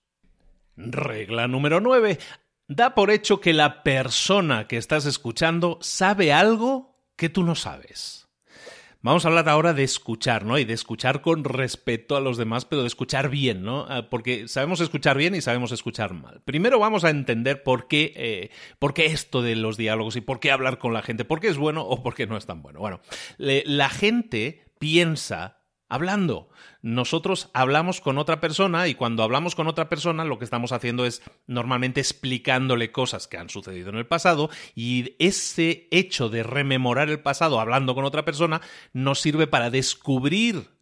[0.76, 2.20] Regla número 9.
[2.68, 8.27] Da por hecho que la persona que estás escuchando sabe algo que tú no sabes.
[9.08, 10.58] Vamos a hablar ahora de escuchar, ¿no?
[10.58, 13.86] Y de escuchar con respeto a los demás, pero de escuchar bien, ¿no?
[13.88, 16.42] Ah, porque sabemos escuchar bien y sabemos escuchar mal.
[16.44, 18.50] Primero vamos a entender por qué, eh,
[18.80, 21.48] por qué esto de los diálogos y por qué hablar con la gente, por qué
[21.48, 22.82] es bueno o por qué no es tan bueno.
[22.82, 23.00] Bueno,
[23.38, 25.57] la gente piensa
[25.90, 26.50] hablando.
[26.82, 31.06] Nosotros hablamos con otra persona y cuando hablamos con otra persona lo que estamos haciendo
[31.06, 37.10] es normalmente explicándole cosas que han sucedido en el pasado y ese hecho de rememorar
[37.10, 38.62] el pasado hablando con otra persona
[38.94, 40.78] nos sirve para descubrir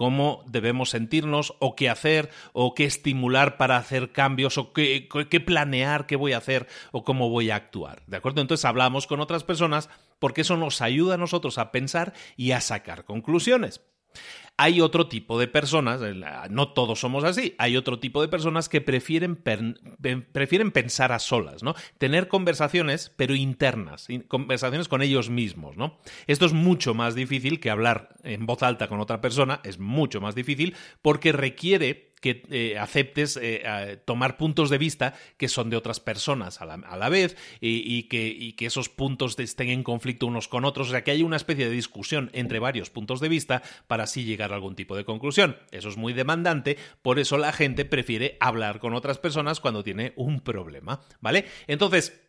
[0.00, 5.40] cómo debemos sentirnos o qué hacer o qué estimular para hacer cambios o qué, qué,
[5.40, 8.02] planear, qué voy a hacer o cómo voy a actuar.
[8.06, 8.40] ¿De acuerdo?
[8.40, 12.62] Entonces hablamos con otras personas porque eso nos ayuda a nosotros a pensar y a
[12.62, 13.82] sacar conclusiones.
[14.62, 16.02] Hay otro tipo de personas,
[16.50, 19.36] no todos somos así, hay otro tipo de personas que prefieren,
[20.32, 21.74] prefieren pensar a solas, ¿no?
[21.96, 25.98] Tener conversaciones, pero internas, conversaciones con ellos mismos, ¿no?
[26.26, 30.20] Esto es mucho más difícil que hablar en voz alta con otra persona, es mucho
[30.20, 35.76] más difícil porque requiere que eh, aceptes eh, tomar puntos de vista que son de
[35.76, 40.64] otras personas a la, vez y, que, que, esos puntos estén en conflicto unos con
[40.64, 44.04] otros, o sea, que hay una especie de discusión entre varios puntos de vista para
[44.04, 45.56] así llegar a algún tipo de conclusión.
[45.70, 50.12] Eso es muy demandante, por eso la gente prefiere hablar con otras personas cuando tiene
[50.16, 51.46] un problema, ¿vale?
[51.66, 52.20] Entonces,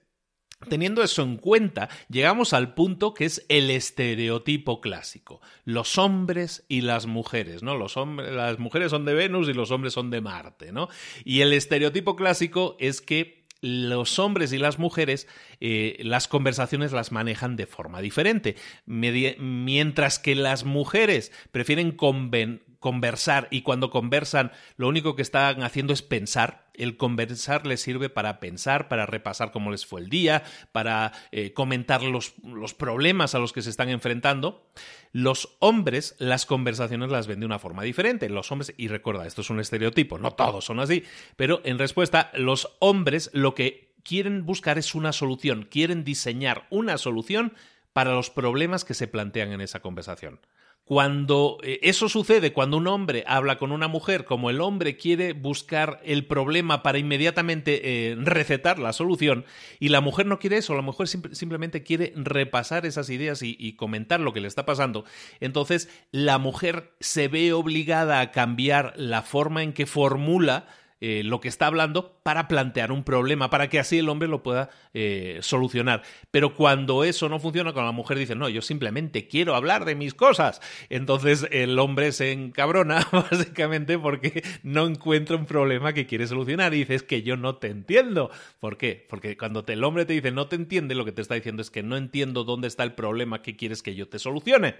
[0.69, 5.41] Teniendo eso en cuenta, llegamos al punto que es el estereotipo clásico.
[5.65, 7.75] Los hombres y las mujeres, ¿no?
[7.75, 10.89] Los hombres, las mujeres son de Venus y los hombres son de Marte, ¿no?
[11.25, 15.27] Y el estereotipo clásico es que los hombres y las mujeres
[15.59, 18.55] eh, las conversaciones las manejan de forma diferente.
[18.85, 26.01] mientras que las mujeres prefieren conversar y cuando conversan lo único que están haciendo es
[26.01, 26.70] pensar.
[26.81, 31.53] El conversar les sirve para pensar, para repasar cómo les fue el día, para eh,
[31.53, 34.65] comentar los, los, problemas a los que se están enfrentando.
[35.11, 38.29] Los hombres las conversaciones las ven de una forma diferente.
[38.29, 41.03] Los hombres, y recuerda, esto es un estereotipo, no todos son así,
[41.35, 46.97] pero en respuesta, los hombres lo que quieren buscar es una solución, quieren diseñar una
[46.97, 47.53] solución
[47.93, 50.39] para los problemas que se plantean en esa conversación.
[50.83, 55.33] Cuando eh, eso sucede, cuando un hombre habla con una mujer, como el hombre quiere
[55.33, 59.45] buscar el problema para inmediatamente eh, recetar la solución,
[59.79, 64.19] y la mujer no quiere eso, la mujer simplemente quiere repasar esas ideas y comentar
[64.19, 65.05] lo que le está pasando,
[65.39, 70.65] entonces la mujer se ve obligada a cambiar la forma en que formula
[71.01, 74.43] eh, lo que está hablando para plantear un problema, para que así el hombre lo
[74.43, 76.03] pueda eh, solucionar.
[76.29, 79.95] Pero cuando eso no funciona, cuando la mujer dice, no, yo simplemente quiero hablar de
[79.95, 86.27] mis cosas, entonces el hombre se encabrona básicamente porque no encuentra un problema que quiere
[86.27, 88.29] solucionar y dice, es que yo no te entiendo.
[88.59, 89.05] ¿Por qué?
[89.09, 91.71] Porque cuando el hombre te dice no te entiende, lo que te está diciendo es
[91.71, 94.75] que no entiendo dónde está el problema que quieres que yo te solucione.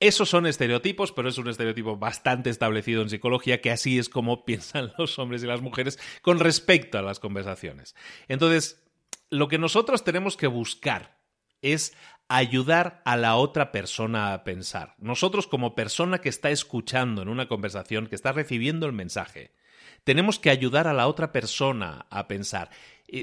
[0.00, 4.44] Esos son estereotipos, pero es un estereotipo bastante establecido en psicología, que así es como
[4.46, 7.94] piensan los hombres y las mujeres con respecto a las conversaciones.
[8.26, 8.82] Entonces,
[9.28, 11.20] lo que nosotros tenemos que buscar
[11.62, 11.94] es
[12.28, 14.94] ayudar a la otra persona a pensar.
[14.98, 19.52] Nosotros como persona que está escuchando en una conversación, que está recibiendo el mensaje,
[20.04, 22.70] tenemos que ayudar a la otra persona a pensar.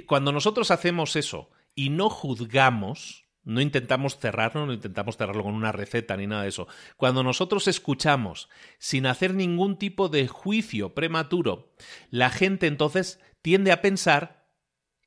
[0.05, 5.72] Cuando nosotros hacemos eso y no juzgamos, no intentamos cerrarlo, no intentamos cerrarlo con una
[5.72, 6.68] receta ni nada de eso.
[6.98, 11.74] Cuando nosotros escuchamos sin hacer ningún tipo de juicio prematuro,
[12.10, 14.50] la gente entonces tiende a pensar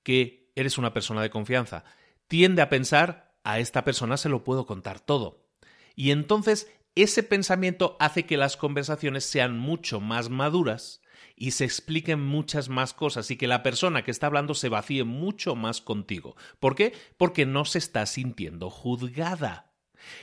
[0.03, 1.85] que eres una persona de confianza.
[2.29, 5.47] Tiende a pensar a esta persona se lo puedo contar todo.
[5.95, 11.03] Y entonces ese pensamiento hace que las conversaciones sean mucho más maduras
[11.41, 15.05] y se expliquen muchas más cosas y que la persona que está hablando se vacíe
[15.05, 16.37] mucho más contigo.
[16.61, 16.93] ¿Por qué?
[17.17, 19.73] Porque no se está sintiendo juzgada.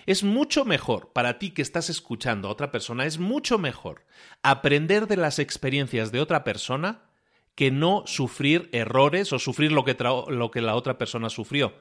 [0.06, 4.06] Es mucho mejor para ti que estás escuchando a otra persona, es mucho mejor
[4.44, 7.10] aprender de las experiencias de otra persona
[7.56, 11.74] que no sufrir errores o sufrir lo que, lo que la otra persona sufrió.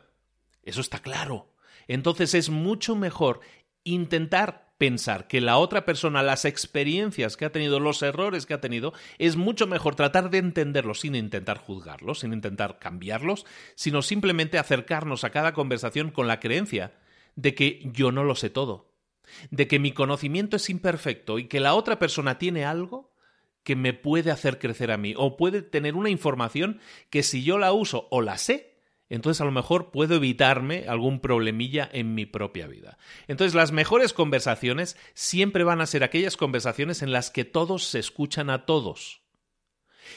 [0.63, 1.53] Eso está claro.
[1.89, 3.41] Entonces es mucho mejor
[3.85, 8.61] intentar pensar que la otra persona, las experiencias que ha tenido, los errores que ha
[8.61, 14.59] tenido, es mucho mejor tratar de entenderlos sin intentar juzgarlos, sin intentar cambiarlos, sino simplemente
[14.59, 16.95] acercarnos a cada conversación con la creencia
[17.35, 18.93] de que yo no lo sé todo,
[19.51, 23.15] de que mi conocimiento es imperfecto y que la otra persona tiene algo
[23.63, 27.59] que me puede hacer crecer a mí o puede tener una información que si yo
[27.59, 28.76] la uso o la sé,
[29.09, 32.99] entonces a lo mejor puedo evitarme algún problemilla en mi propia vida.
[33.29, 37.99] Entonces las mejores conversaciones siempre van a ser aquellas conversaciones en las que todos se
[37.99, 39.23] escuchan a todos.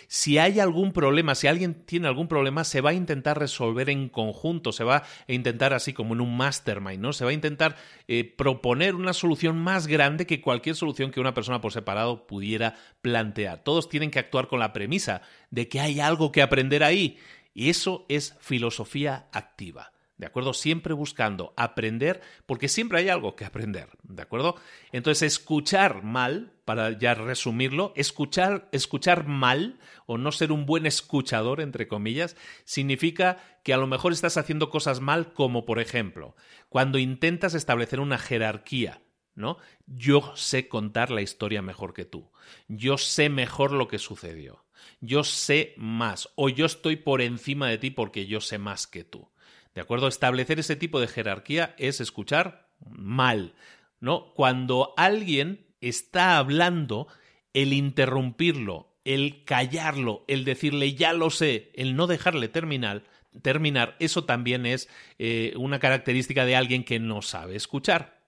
[0.08, 4.10] Si hay algún problema, si alguien tiene algún problema, se va a intentar resolver en
[4.10, 7.14] conjunto, se va a intentar así como en un mastermind, ¿no?
[7.14, 7.76] Se va a intentar
[8.08, 12.76] eh, proponer una solución más grande que cualquier solución que una persona por separado pudiera
[13.02, 13.64] plantear.
[13.64, 15.22] Todos tienen que actuar con la premisa
[15.52, 17.18] de que hay algo que aprender ahí
[17.60, 19.92] y eso es filosofía activa.
[20.16, 20.54] ¿De acuerdo?
[20.54, 23.90] Siempre buscando aprender, porque siempre hay algo que aprender.
[24.02, 24.56] ¿De acuerdo?
[24.94, 31.60] Entonces, escuchar mal, para ya resumirlo, escuchar, escuchar mal o no ser un buen escuchador,
[31.60, 36.38] entre comillas, significa que a lo mejor estás haciendo cosas mal, como por ejemplo,
[36.70, 39.02] cuando intentas establecer una jerarquía.
[39.36, 39.58] ¿No?
[39.86, 42.32] Yo sé contar la historia mejor que tú.
[42.68, 44.66] Yo sé mejor lo que sucedió
[45.02, 49.04] yo sé más o yo estoy por encima de ti porque yo sé más que
[49.04, 49.30] tú.
[49.74, 50.08] ¿De acuerdo?
[50.08, 53.54] Establecer ese tipo de jerarquía es escuchar mal,
[54.00, 54.34] ¿no?
[54.34, 57.08] Cuando alguien está hablando,
[57.54, 63.04] el interrumpirlo, el callarlo, el decirle ya lo sé, el no dejarle terminar,
[63.42, 68.20] terminar eso también es eh, una característica de alguien que no sabe escuchar.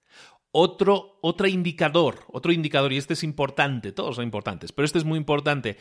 [0.53, 5.05] Otro, otro indicador, otro indicador, y este es importante, todos son importantes, pero este es
[5.05, 5.77] muy importante,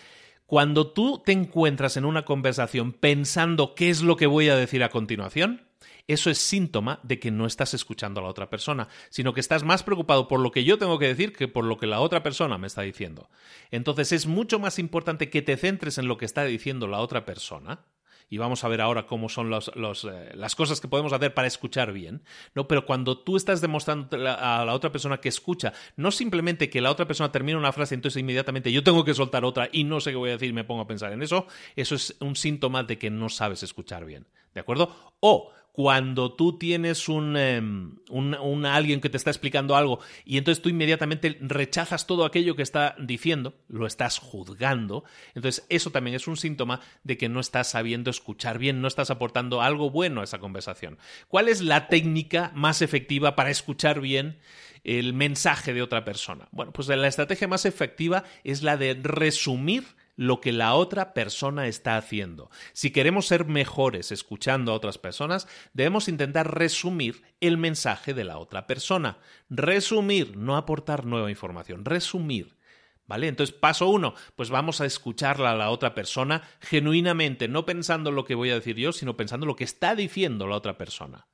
[0.50, 4.82] cuando tú te encuentras en una conversación pensando qué es lo que voy a decir
[4.82, 5.68] a continuación,
[6.08, 9.62] eso es síntoma de que no estás escuchando a la otra persona, sino que estás
[9.62, 12.24] más preocupado por lo que yo tengo que decir que por lo que la otra
[12.24, 13.30] persona me está diciendo.
[13.70, 17.24] Entonces es mucho más importante que te centres en lo que está diciendo la otra
[17.24, 17.84] persona
[18.30, 21.48] y vamos a ver ahora cómo son los, eh, las cosas que podemos hacer para
[21.48, 22.22] escuchar bien,
[22.54, 22.68] ¿no?
[22.68, 26.92] Pero cuando tú estás demostrando a la otra persona que escucha, no simplemente que la
[26.92, 30.12] otra persona termina una frase, entonces inmediatamente yo tengo que soltar otra y no sé
[30.12, 32.98] qué voy a decir me pongo a pensar en eso, eso es un síntoma de
[32.98, 34.94] que no sabes escuchar bien, ¿de acuerdo?
[35.18, 40.62] O cuando tú tienes em, un, un, alguien que te está explicando algo y entonces
[40.62, 45.04] tú inmediatamente rechazas todo aquello que está diciendo, lo estás juzgando,
[45.34, 49.10] entonces eso también es un síntoma de que no estás sabiendo escuchar bien, no estás
[49.10, 50.98] aportando algo bueno a esa conversación.
[51.28, 54.38] ¿Cuál es la técnica más efectiva para escuchar bien?
[54.82, 56.48] el mensaje de otra persona.
[56.52, 59.84] Bueno, pues la estrategia más efectiva es la de resumir
[60.20, 62.50] lo que la otra persona está haciendo.
[62.74, 68.36] Si queremos ser mejores escuchando a otras personas, debemos intentar resumir el mensaje de la
[68.36, 69.16] otra persona.
[69.48, 72.58] Resumir, no aportar nueva información, resumir.
[73.06, 73.28] ¿Vale?
[73.28, 78.26] Entonces, paso uno, pues vamos a escucharla a la otra persona genuinamente, no pensando lo
[78.26, 81.28] que voy a decir yo, sino pensando lo que está diciendo la otra persona.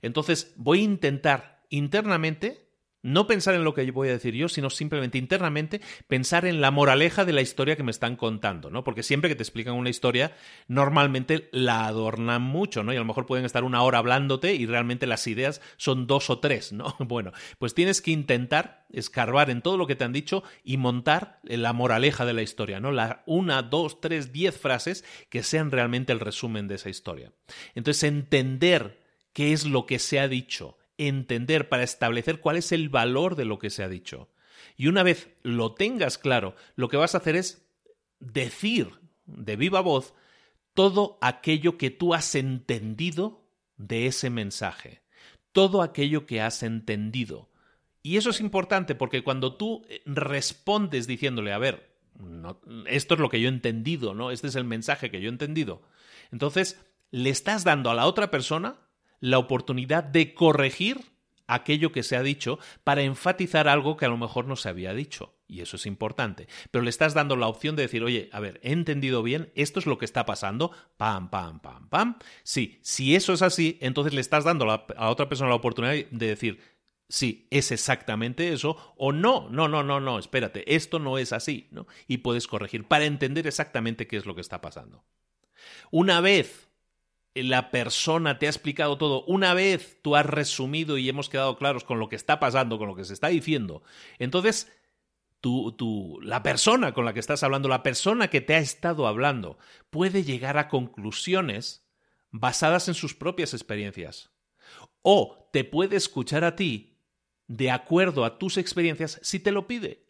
[0.00, 2.67] Entonces, voy a intentar internamente
[3.02, 6.70] no pensar en lo que voy a decir yo, sino simplemente internamente pensar en la
[6.70, 8.84] moraleja de la historia que me están contando, ¿no?
[8.84, 10.32] Porque siempre que te explican una historia,
[10.66, 12.92] normalmente la adornan mucho, ¿no?
[12.92, 16.30] Y a lo mejor pueden estar una hora hablándote y realmente las ideas son dos
[16.30, 16.96] o tres, ¿no?
[17.08, 21.40] Bueno, pues tienes que intentar escarbar en todo lo que te han dicho y montar
[21.42, 22.92] la moraleja de la historia, ¿no?
[22.92, 27.32] La una, dos, tres, diez frases que sean realmente el resumen de esa historia.
[27.74, 29.00] Entonces, entender
[29.32, 33.44] qué es lo que se ha dicho entender, para establecer cuál es el valor de
[33.44, 34.28] lo que se ha dicho.
[34.76, 37.66] Y una vez lo tengas claro, lo que vas a hacer es
[38.20, 38.90] decir
[39.26, 40.14] de viva voz
[40.74, 43.44] todo aquello que tú has entendido
[43.76, 45.02] de ese mensaje,
[45.52, 47.50] todo aquello que has entendido.
[48.02, 51.96] Y eso es importante porque cuando tú eh, respondes diciéndole, a ver,
[52.86, 54.30] esto es lo que yo he entendido, ¿no?
[54.30, 55.82] Este es el mensaje que yo he entendido.
[56.30, 56.80] Entonces,
[57.10, 58.76] le estás dando a la otra persona
[59.20, 61.00] la oportunidad de corregir
[61.48, 64.94] aquello que se ha dicho para enfatizar algo que a lo mejor no se había
[64.94, 65.34] dicho.
[65.48, 66.46] Y eso es importante.
[66.70, 69.80] Pero le estás dando la opción de decir, oye, a ver, he entendido bien, esto
[69.80, 72.18] es lo que está pasando, pam, pam, pam, pam.
[72.42, 75.94] Sí, si eso es así, entonces le estás dando a la otra persona la oportunidad
[76.10, 76.60] de decir,
[77.08, 81.68] sí, es exactamente eso, o no, no, no, no, no, espérate, esto no es así,
[81.70, 81.86] ¿no?
[82.06, 85.02] Y puedes corregir para entender exactamente qué es lo que está pasando.
[85.90, 86.67] Una vez
[87.34, 91.84] la persona te ha explicado todo, una vez tú has resumido y hemos quedado claros
[91.84, 93.82] con lo que está pasando, con lo que se está diciendo,
[94.18, 94.72] entonces
[95.40, 99.06] tú, tú, la persona con la que estás hablando, la persona que te ha estado
[99.06, 99.58] hablando,
[99.90, 101.86] puede llegar a conclusiones
[102.30, 104.30] basadas en sus propias experiencias.
[105.02, 106.98] O te puede escuchar a ti
[107.46, 110.07] de acuerdo a tus experiencias si te lo pide.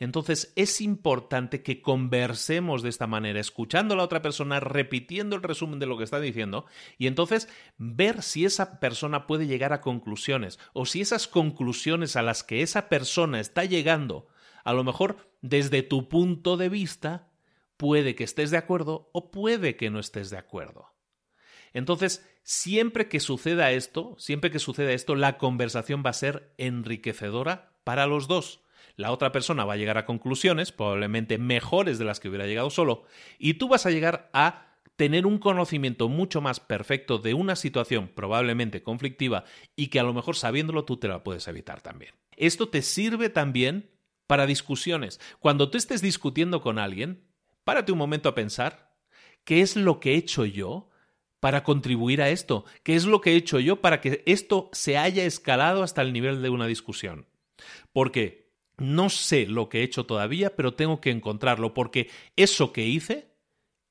[0.00, 5.42] Entonces es importante que conversemos de esta manera, escuchando a la otra persona, repitiendo el
[5.42, 6.64] resumen de lo que está diciendo,
[6.96, 12.22] y entonces ver si esa persona puede llegar a conclusiones, o si esas conclusiones a
[12.22, 14.26] las que esa persona está llegando,
[14.64, 17.28] a lo mejor desde tu punto de vista,
[17.76, 20.86] puede que estés de acuerdo o puede que no estés de acuerdo.
[21.74, 27.74] Entonces, siempre que suceda esto, siempre que suceda esto, la conversación va a ser enriquecedora
[27.84, 28.62] para los dos
[29.00, 32.70] la otra persona va a llegar a conclusiones, probablemente mejores de las que hubiera llegado
[32.70, 33.04] solo,
[33.38, 38.08] y tú vas a llegar a tener un conocimiento mucho más perfecto de una situación
[38.14, 39.44] probablemente conflictiva
[39.74, 42.14] y que a lo mejor sabiéndolo tú te la puedes evitar también.
[42.36, 43.88] Esto te sirve también
[44.26, 45.18] para discusiones.
[45.38, 47.24] Cuando tú estés discutiendo con alguien,
[47.64, 48.94] párate un momento a pensar,
[49.44, 50.90] ¿qué es lo que he hecho yo
[51.40, 52.66] para contribuir a esto?
[52.82, 56.12] ¿Qué es lo que he hecho yo para que esto se haya escalado hasta el
[56.12, 57.26] nivel de una discusión?
[57.94, 58.49] Porque
[58.80, 63.36] no sé lo que he hecho todavía, pero tengo que encontrarlo porque eso que hice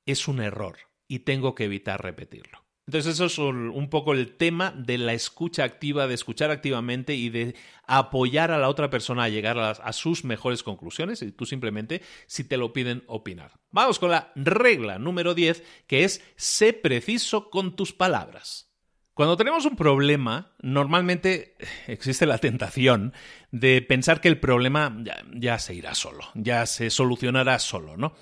[0.06, 0.76] es un error
[1.08, 2.64] y tengo que evitar repetirlo.
[2.86, 7.28] Entonces eso es un poco el tema de la escucha activa, de escuchar activamente y
[7.28, 7.54] de
[7.86, 12.42] apoyar a la otra persona a llegar a, sus mejores conclusiones y tú simplemente, si
[12.42, 13.52] te lo piden, opinar.
[13.70, 18.69] Vamos con la regla número 10, que es sé preciso con tus palabras.
[19.14, 21.56] Cuando tenemos un problema, normalmente
[21.86, 23.12] existe la tentación
[23.50, 24.96] de pensar que el problema
[25.34, 28.14] ya, se irá solo, ya se solucionará solo, ¿no?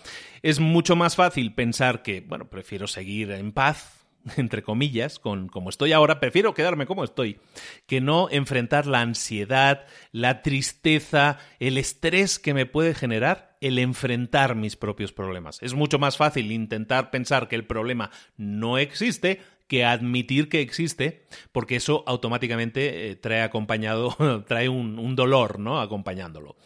[0.42, 5.70] Es mucho más fácil pensar que, bueno, prefiero seguir en paz, entre comillas, con como
[5.70, 7.38] estoy ahora, prefiero quedarme como estoy,
[7.86, 14.54] que no enfrentar la ansiedad, la tristeza, el estrés que me puede generar el enfrentar
[14.54, 15.58] mis propios problemas.
[15.62, 21.26] Es mucho más fácil intentar pensar que el problema no existe que admitir que existe,
[21.52, 24.16] porque eso automáticamente eh, trae acompañado,
[24.48, 25.80] trae un, un dolor, ¿no?
[25.80, 26.56] Acompañándolo.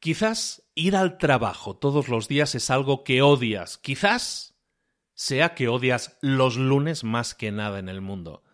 [0.00, 3.78] Quizás ir al trabajo todos los días es algo que odias.
[3.78, 4.54] Quizás
[5.14, 8.44] sea que odias los lunes más que nada en el mundo.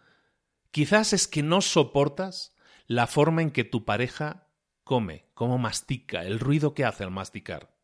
[0.71, 2.55] Quizás es que no soportas
[2.87, 4.49] la forma en que tu pareja
[4.85, 7.75] come, cómo mastica, el ruido que hace al masticar.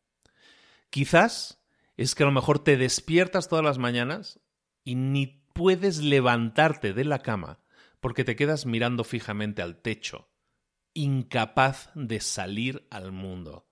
[0.89, 1.61] Quizás
[1.97, 4.39] es que a lo mejor te despiertas todas las mañanas
[4.83, 7.59] y ni puedes levantarte de la cama
[7.99, 10.29] porque te quedas mirando fijamente al techo,
[10.93, 13.67] incapaz de salir al mundo.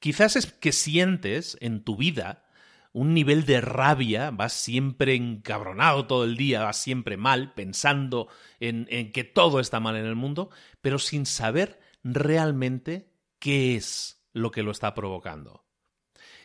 [0.00, 2.44] Quizás es que sientes en tu vida
[2.92, 8.86] un nivel de rabia, vas siempre encabronado todo el día, vas siempre mal, pensando en,
[8.90, 10.50] en, que todo está mal en el mundo,
[10.82, 15.64] pero sin saber realmente qué es lo que lo está provocando.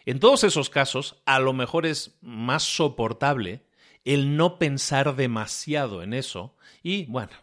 [0.05, 3.64] En todos esos casos, a lo mejor es más soportable
[4.05, 7.33] el no pensar demasiado en eso y, bueno,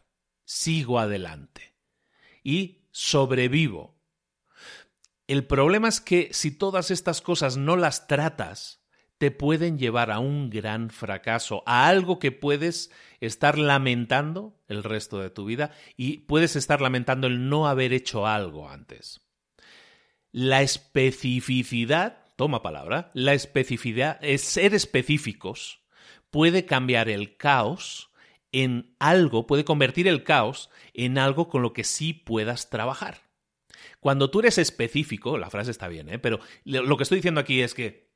[0.45, 1.75] sigo adelante
[2.43, 4.01] y sobrevivo.
[5.27, 8.81] El problema es que si todas estas cosas no las tratas,
[9.19, 12.91] te pueden llevar a un gran fracaso, a algo que puedes
[13.21, 18.27] estar lamentando el resto de tu vida y puedes estar lamentando el no haber hecho
[18.27, 19.21] algo antes.
[20.33, 25.82] La especificidad, toma palabra, la especificidad es ser específicos
[26.33, 28.11] puede cambiar el caos
[28.51, 33.23] en algo, puede convertir el caos en algo con lo que sí puedas trabajar.
[34.01, 36.19] Cuando tú eres específico, la frase está bien, ¿eh?
[36.19, 38.11] pero lo que estoy diciendo aquí es que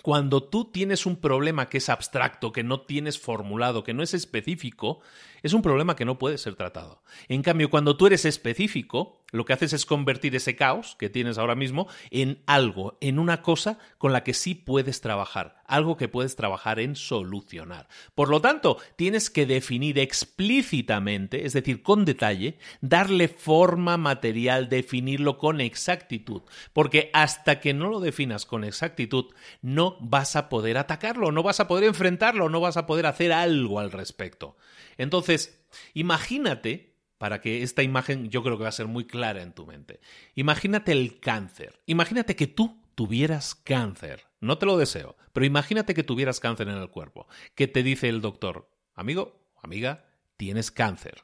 [0.00, 4.14] cuando tú tienes un problema que es abstracto, que no tienes formulado, que no es
[4.14, 5.00] específico,
[5.42, 7.02] es un problema que no puede ser tratado.
[7.28, 11.38] En cambio, cuando tú eres específico, lo que haces es convertir ese caos que tienes
[11.38, 16.08] ahora mismo en algo, en una cosa con la que sí puedes trabajar, algo que
[16.08, 17.88] puedes trabajar en solucionar.
[18.14, 25.38] Por lo tanto, tienes que definir explícitamente, es decir, con detalle, darle forma material, definirlo
[25.38, 29.26] con exactitud, porque hasta que no lo definas con exactitud,
[29.62, 33.32] no vas a poder atacarlo, no vas a poder enfrentarlo, no vas a poder hacer
[33.32, 34.56] algo al respecto.
[34.98, 35.58] Entonces,
[35.94, 36.91] imagínate,
[37.22, 40.00] para que esta imagen yo creo que va a ser muy clara en tu mente,
[40.34, 46.02] imagínate el cáncer, imagínate que tú tuvieras cáncer, no te lo deseo, pero imagínate que
[46.02, 50.04] tuvieras cáncer en el cuerpo, que te dice el doctor, amigo, amiga,
[50.36, 51.22] tienes cáncer.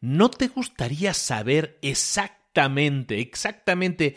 [0.00, 4.16] ¿No te gustaría saber exactamente, exactamente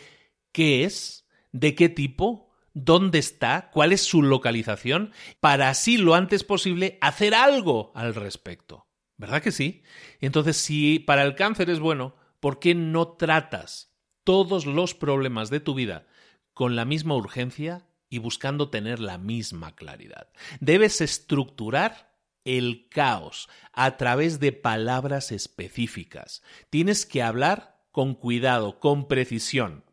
[0.54, 6.46] qué es, de qué tipo, dónde está, cuál es su localización, para así lo antes
[6.46, 8.88] posible hacer algo al respecto.
[9.18, 9.84] ¿Verdad que sí?
[10.20, 13.94] Entonces, si para el cáncer es bueno, ¿por qué no tratas
[14.24, 16.08] todos los problemas de tu vida
[16.54, 20.30] con la misma urgencia y buscando tener la misma claridad?
[20.60, 22.14] Debes estructurar
[22.46, 26.44] el caos a través de palabras específicas.
[26.70, 29.84] Tienes que hablar con cuidado, con precisión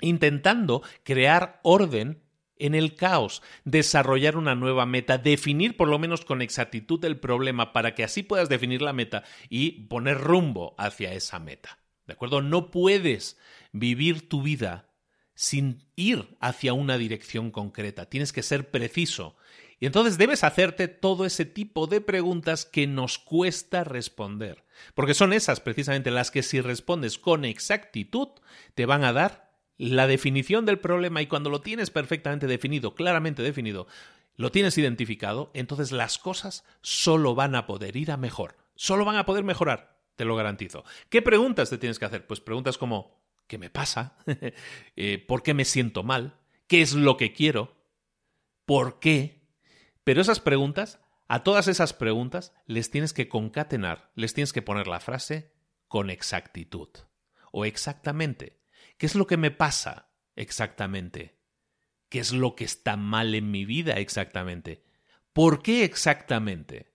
[0.00, 2.22] intentando crear orden
[2.58, 7.72] en el caos, desarrollar una nueva meta, definir por lo menos con exactitud el problema
[7.72, 11.78] para que así puedas definir la meta y poner rumbo hacia esa meta.
[12.06, 12.40] ¿De acuerdo?
[12.40, 13.38] No puedes
[13.72, 14.88] vivir tu vida
[15.34, 18.06] sin ir hacia una dirección concreta.
[18.06, 19.36] Tienes que ser preciso.
[19.78, 24.64] Y entonces debes hacerte todo ese tipo de preguntas que nos cuesta responder.
[24.94, 28.28] Porque son esas precisamente las que si respondes con exactitud
[28.74, 29.47] te van a dar
[29.78, 33.86] la definición del problema y cuando lo tienes perfectamente definido, claramente definido,
[34.36, 39.16] lo tienes identificado, entonces las cosas solo van a poder ir a mejor, solo van
[39.16, 40.84] a poder mejorar, te lo garantizo.
[41.08, 42.26] ¿Qué preguntas te tienes que hacer?
[42.26, 43.18] Pues preguntas como
[43.48, 44.16] ¿qué me pasa?
[44.96, 46.38] Eh, ¿Por qué me siento mal?
[46.66, 47.76] ¿Qué es lo que quiero?
[48.66, 49.48] ¿Por qué?
[50.04, 54.86] Pero esas preguntas, a todas esas preguntas, les tienes que concatenar, les tienes que poner
[54.86, 55.52] la frase
[55.86, 56.88] con exactitud
[57.52, 58.57] o exactamente.
[58.98, 61.38] ¿Qué es lo que me pasa exactamente?
[62.08, 64.84] ¿Qué es lo que está mal en mi vida exactamente?
[65.32, 66.92] ¿Por qué exactamente?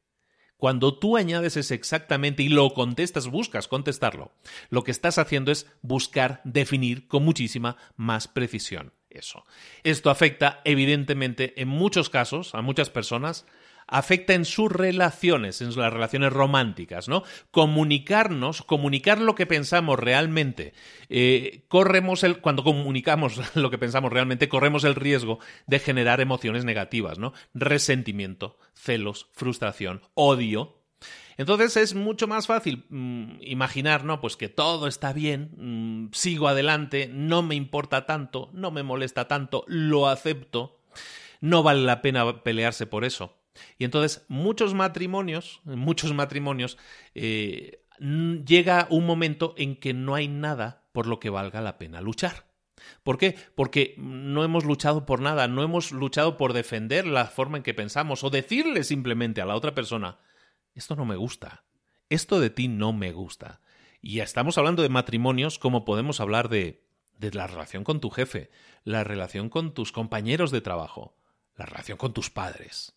[0.57, 4.31] Cuando tú añades ese exactamente y lo contestas, buscas contestarlo,
[4.69, 9.45] lo que estás haciendo es buscar definir con muchísima más precisión eso.
[9.83, 13.45] Esto afecta evidentemente en muchos casos a muchas personas
[13.87, 17.23] afecta en sus relaciones, en las relaciones románticas, ¿no?
[17.51, 20.73] Comunicarnos, comunicar lo que pensamos realmente,
[21.09, 26.65] eh, corremos el, cuando comunicamos lo que pensamos realmente, corremos el riesgo de generar emociones
[26.65, 27.33] negativas, ¿no?
[27.53, 30.83] Resentimiento, celos, frustración, odio,
[31.37, 34.21] entonces es mucho más fácil mm, imaginar, ¿no?
[34.21, 39.27] Pues que todo está bien, mm, sigo adelante, no me importa tanto, no me molesta
[39.27, 40.79] tanto, lo acepto,
[41.41, 43.35] no vale la pena pelearse por eso.
[43.77, 46.77] Y entonces muchos matrimonios, muchos matrimonios,
[47.15, 52.01] eh, llega un momento en que no hay nada por lo que valga la pena
[52.01, 52.47] luchar.
[53.03, 53.35] ¿Por qué?
[53.55, 57.73] Porque no hemos luchado por nada, no hemos luchado por defender la forma en que
[57.73, 60.19] pensamos o decirle simplemente a la otra persona,
[60.73, 61.63] esto no me gusta,
[62.09, 63.61] esto de ti no me gusta.
[64.01, 66.83] Y ya estamos hablando de matrimonios como podemos hablar de,
[67.17, 68.51] de la relación con tu jefe,
[68.83, 71.15] la relación con tus compañeros de trabajo,
[71.55, 72.92] la relación con tus padres.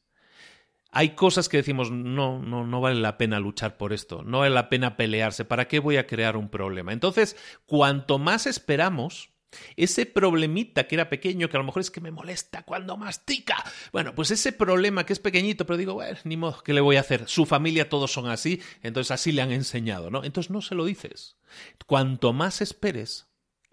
[0.90, 4.54] Hay cosas que decimos, no, no, no vale la pena luchar por esto, no vale
[4.54, 6.92] la pena pelearse, ¿para qué voy a crear un problema?
[6.92, 9.30] Entonces, cuanto más esperamos,
[9.76, 13.56] ese problemita que era pequeño, que a lo mejor es que me molesta cuando mastica.
[13.92, 16.96] Bueno, pues ese problema que es pequeñito, pero digo, bueno, ni modo, ¿qué le voy
[16.96, 17.28] a hacer?
[17.28, 20.24] Su familia todos son así, entonces así le han enseñado, ¿no?
[20.24, 21.36] Entonces no se lo dices.
[21.86, 23.25] Cuanto más esperes,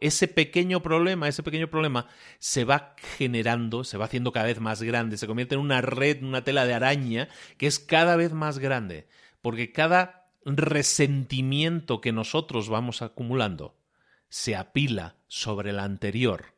[0.04, 4.84] ese pequeño problema, ese pequeño problema se va generando, se va haciendo cada vez más
[4.84, 8.60] grande, se convierte en una red, una tela de araña que es cada vez más
[8.60, 9.08] grande,
[9.42, 13.78] porque cada resentimiento que nosotros vamos acumulando
[14.28, 16.53] se apila sobre el anterior.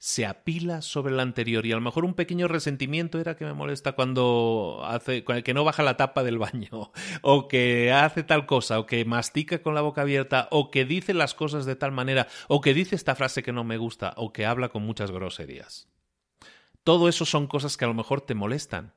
[0.00, 3.52] Se apila sobre el anterior y a lo mejor un pequeño resentimiento era que me
[3.52, 6.92] molesta cuando hace que no baja la tapa del baño
[7.22, 11.14] o que hace tal cosa o que mastica con la boca abierta o que dice
[11.14, 14.32] las cosas de tal manera o que dice esta frase que no me gusta o
[14.32, 15.88] que habla con muchas groserías.
[16.84, 18.94] Todo eso son cosas que a lo mejor te molestan,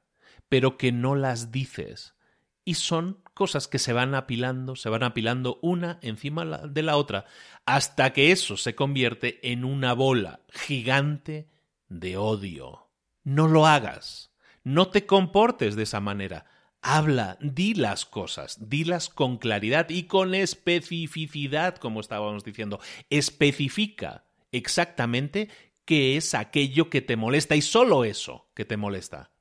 [0.50, 2.16] pero que no las dices
[2.64, 7.26] y son cosas que se van apilando, se van apilando una encima de la otra,
[7.66, 11.50] hasta que eso se convierte en una bola gigante
[11.90, 12.92] de odio.
[13.24, 14.32] No lo hagas,
[14.64, 16.46] no te comportes de esa manera.
[16.84, 22.80] Habla, di las cosas, dilas con claridad y con especificidad, como estábamos diciendo.
[23.10, 25.50] Especifica exactamente
[25.84, 29.32] qué es aquello que te molesta y solo eso que te molesta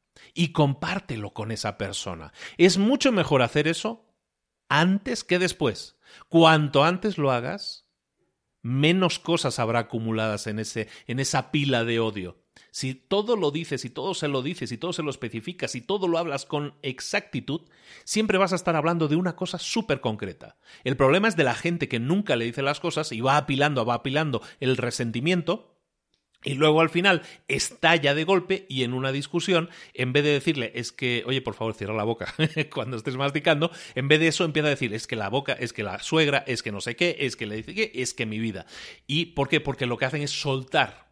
[0.41, 2.33] y compártelo con esa persona.
[2.57, 4.07] Es mucho mejor hacer eso
[4.71, 5.99] antes que después.
[6.31, 7.87] Cuanto antes lo hagas,
[8.63, 12.43] menos cosas habrá acumuladas en, ese, en esa pila de odio.
[12.71, 15.83] Si todo lo dices, y todo se lo dices, y todo se lo especificas, y
[15.83, 17.69] todo lo hablas con exactitud,
[18.05, 20.57] siempre vas a estar hablando de una cosa súper concreta.
[20.85, 23.85] El problema es de la gente que nunca le dice las cosas y va apilando,
[23.85, 25.80] va apilando el resentimiento
[26.43, 30.73] y luego al final estalla de golpe y en una discusión, en vez de decirle,
[30.75, 32.35] es que, oye, por favor, cierra la boca
[32.73, 35.73] cuando estés masticando, en vez de eso empieza a decir, es que la boca, es
[35.73, 38.25] que la suegra, es que no sé qué, es que le dice qué, es que
[38.25, 38.65] mi vida.
[39.07, 39.61] ¿Y por qué?
[39.61, 41.11] Porque lo que hacen es soltar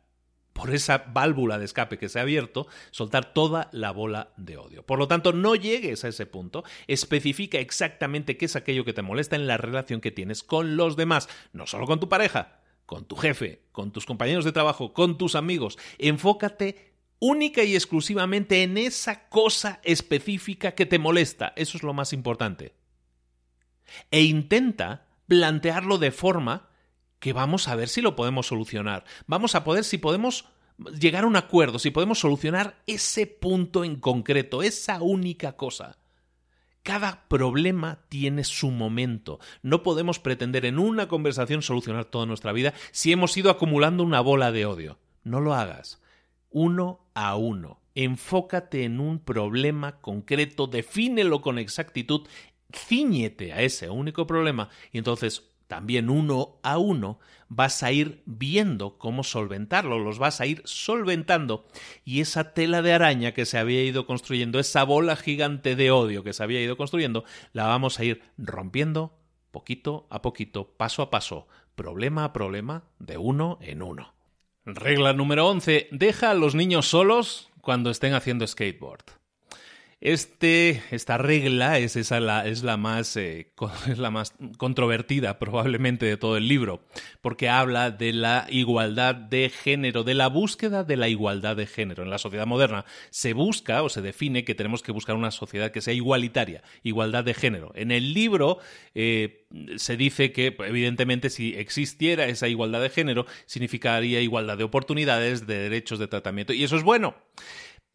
[0.54, 4.82] por esa válvula de escape que se ha abierto, soltar toda la bola de odio.
[4.84, 9.02] Por lo tanto, no llegues a ese punto, especifica exactamente qué es aquello que te
[9.02, 12.58] molesta en la relación que tienes con los demás, no solo con tu pareja,
[12.88, 15.76] con tu jefe, con tus compañeros de trabajo, con tus amigos.
[15.98, 21.52] Enfócate única y exclusivamente en esa cosa específica que te molesta.
[21.54, 22.72] Eso es lo más importante.
[24.10, 26.70] E intenta plantearlo de forma
[27.18, 29.04] que vamos a ver si lo podemos solucionar.
[29.26, 30.46] Vamos a poder, si podemos
[30.98, 35.98] llegar a un acuerdo, si podemos solucionar ese punto en concreto, esa única cosa.
[36.88, 39.40] Cada problema tiene su momento.
[39.60, 44.22] No podemos pretender en una conversación solucionar toda nuestra vida si hemos ido acumulando una
[44.22, 44.98] bola de odio.
[45.22, 46.00] No lo hagas.
[46.48, 47.82] Uno a uno.
[47.94, 52.26] Enfócate en un problema concreto, defínelo con exactitud,
[52.72, 57.18] ciñete a ese único problema y entonces también uno a uno,
[57.48, 61.66] vas a ir viendo cómo solventarlo, los vas a ir solventando
[62.04, 66.22] y esa tela de araña que se había ido construyendo, esa bola gigante de odio
[66.22, 69.18] que se había ido construyendo, la vamos a ir rompiendo
[69.50, 74.14] poquito a poquito, paso a paso, problema a problema, de uno en uno.
[74.64, 75.88] Regla número 11.
[75.90, 79.17] Deja a los niños solos cuando estén haciendo skateboard.
[80.00, 83.50] Este, esta regla es, esa la, es, la más, eh,
[83.90, 86.84] es la más controvertida probablemente de todo el libro,
[87.20, 92.04] porque habla de la igualdad de género, de la búsqueda de la igualdad de género.
[92.04, 95.72] En la sociedad moderna se busca o se define que tenemos que buscar una sociedad
[95.72, 97.72] que sea igualitaria, igualdad de género.
[97.74, 98.58] En el libro
[98.94, 99.46] eh,
[99.78, 105.58] se dice que, evidentemente, si existiera esa igualdad de género, significaría igualdad de oportunidades, de
[105.58, 107.16] derechos de tratamiento, y eso es bueno.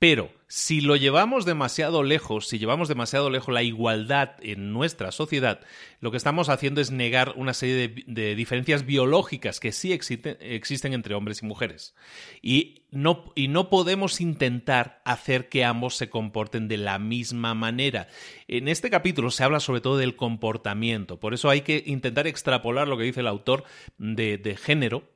[0.03, 5.61] Pero si lo llevamos demasiado lejos, si llevamos demasiado lejos la igualdad en nuestra sociedad,
[6.01, 11.15] lo que estamos haciendo es negar una serie de, diferencias biológicas que sí existen, entre
[11.15, 11.95] hombres y mujeres.
[12.41, 18.09] Y no, y no podemos intentar hacer que ambos se comporten de la misma manera.
[18.49, 22.89] En este capítulo se habla sobre todo del comportamiento, por eso hay que intentar extrapolar
[22.89, 23.63] lo que dice el autor
[23.97, 25.12] de, de género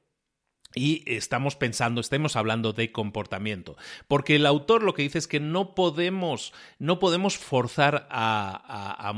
[0.78, 3.76] y estamos pensando, estemos hablando de comportamiento.
[4.08, 9.12] Porque el autor lo que dice es que no podemos, no podemos forzar a,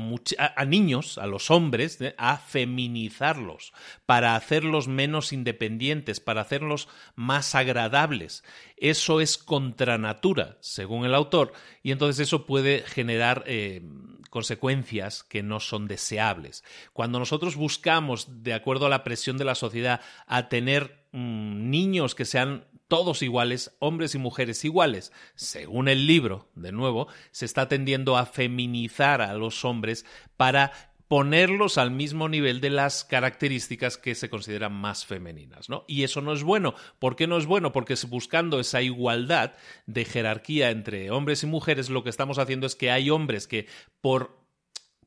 [0.56, 2.16] a, niños, a los hombres, ¿eh?
[2.18, 3.74] a feminizarlos,
[4.06, 8.44] para hacerlos menos independientes, para hacerlos más agradables.
[8.78, 11.52] Eso es contra natura, según el autor,
[11.84, 13.82] y entonces eso puede generar eh,
[14.30, 16.64] consecuencias que no son deseables.
[16.94, 22.14] Cuando nosotros buscamos, de acuerdo a la presión de la sociedad, a tener Mm, niños
[22.14, 25.12] que sean todos iguales, hombres y mujeres iguales.
[25.36, 30.06] Según el libro, de nuevo, se está tendiendo a feminizar a los hombres
[30.38, 30.72] para
[31.08, 35.84] ponerlos al mismo nivel de las características que se consideran más femeninas, ¿no?
[35.88, 36.76] Y eso no es bueno.
[37.00, 37.72] ¿Por qué no es bueno?
[37.72, 39.54] Porque buscando esa igualdad
[39.88, 43.66] de jerarquía entre hombres y mujeres, lo que estamos haciendo es que hay hombres que
[44.02, 44.39] por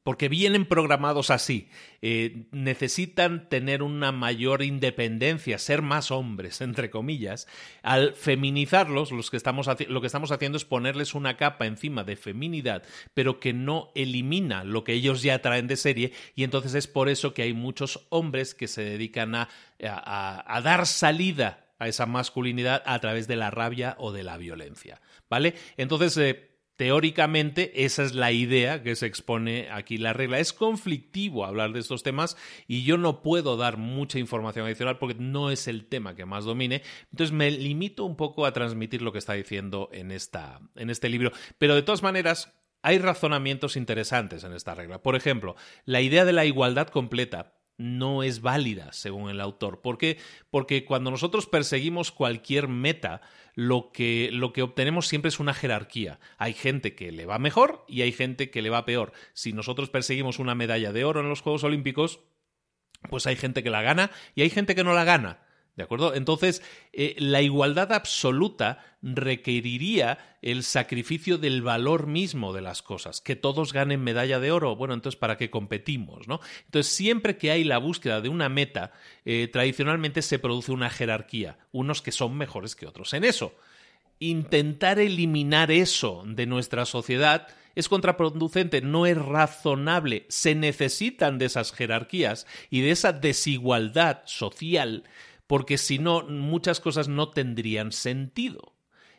[0.03, 1.69] porque vienen programados así.
[2.01, 7.47] Eh, necesitan tener una mayor independencia, ser más hombres, entre comillas.
[7.83, 12.17] Al feminizarlos, los que estamos lo que estamos haciendo es ponerles una capa encima de
[12.17, 12.83] feminidad,
[13.15, 17.09] pero que no elimina lo que ellos ya traen de serie, y entonces es por
[17.09, 19.49] eso que hay muchos hombres que se dedican a,
[19.81, 25.01] a, dar salida a esa masculinidad a través de la rabia o de la violencia.
[25.29, 25.55] ¿Vale?
[25.77, 26.52] Entonces, eh,
[26.83, 30.41] Teóricamente, esa es la idea que se expone aquí la regla.
[30.41, 35.15] Es conflictivo hablar de estos temas y yo no puedo dar mucha información adicional porque
[35.15, 36.83] no es el tema que más domine.
[37.13, 41.09] Entonces me limito un poco a transmitir lo que está diciendo en, esta, en este
[41.09, 41.31] libro.
[41.57, 42.53] Pero de todas maneras,
[42.83, 45.05] hay razonamientos interesantes en esta regla.
[45.05, 45.55] Por ejemplo,
[45.85, 49.81] la idea de la igualdad completa no es válida, según el autor.
[49.81, 50.19] ¿Por qué?
[50.51, 53.21] Porque cuando nosotros perseguimos cualquier meta,
[53.55, 56.21] lo que, lo que obtenemos siempre es una jerarquía.
[56.39, 59.13] Hay gente que le va mejor y hay gente que le va peor.
[59.33, 62.21] Si nosotros perseguimos una medalla de oro en los Juegos Olímpicos,
[63.11, 65.41] pues hay gente que la gana y hay gente que no la gana.
[65.75, 66.15] ¿De acuerdo?
[66.15, 66.63] Entonces,
[66.93, 73.73] eh, la igualdad absoluta requeriría el sacrificio del valor mismo de las cosas, que todos
[73.73, 74.77] ganen medalla de oro.
[74.77, 76.29] Bueno, entonces, ¿para qué competimos?
[76.29, 76.41] ¿no?
[76.67, 78.93] Entonces, siempre que hay la búsqueda de una meta,
[79.25, 83.55] eh, tradicionalmente se produce una jerarquía, unos que son mejores que otros en eso.
[84.19, 91.73] Intentar eliminar eso de nuestra sociedad es contraproducente, no es razonable, se necesitan de esas
[91.73, 95.05] jerarquías y de esa desigualdad social
[95.53, 98.73] porque si no, muchas cosas no tendrían sentido.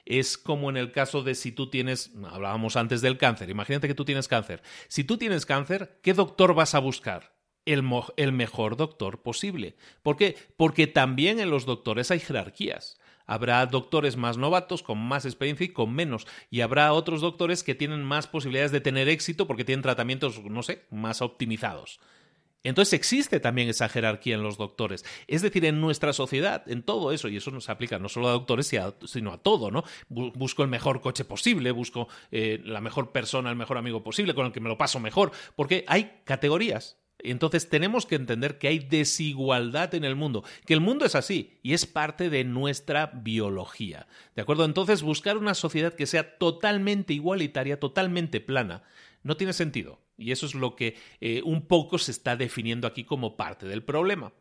[0.04, 3.94] Es como en el caso de si tú tienes, hablábamos antes del cáncer, imagínate que
[3.94, 4.64] tú tienes cáncer.
[4.88, 7.36] Si tú tienes cáncer, ¿qué doctor vas a buscar?
[7.68, 9.76] El, el mejor doctor posible.
[10.02, 10.36] ¿Por qué?
[10.58, 13.00] Porque también en los doctores hay jerarquías.
[13.28, 16.26] Habrá doctores más novatos, con más experiencia y con menos.
[16.50, 20.64] Y habrá otros doctores que tienen más posibilidades de tener éxito porque tienen tratamientos, no
[20.64, 22.00] sé, más optimizados.
[22.64, 25.04] Entonces existe también esa jerarquía en los doctores.
[25.28, 28.32] Es decir, en nuestra sociedad, en todo eso, y eso nos aplica no solo a
[28.32, 28.72] doctores,
[29.06, 29.84] sino a todo, ¿no?
[30.10, 34.46] Busco el mejor coche posible, busco eh, la mejor persona, el mejor amigo posible, con
[34.46, 36.98] el que me lo paso mejor, porque hay categorías.
[37.20, 41.58] Entonces tenemos que entender que hay desigualdad en el mundo, que el mundo es así
[41.64, 44.08] y es parte de nuestra biología.
[44.36, 44.66] ¿De acuerdo?
[44.66, 48.84] Entonces buscar una sociedad que sea totalmente igualitaria, totalmente plana,
[49.24, 50.00] no tiene sentido.
[50.24, 53.84] Y eso es lo que eh, un poco se está definiendo aquí como parte del
[53.84, 54.34] problema.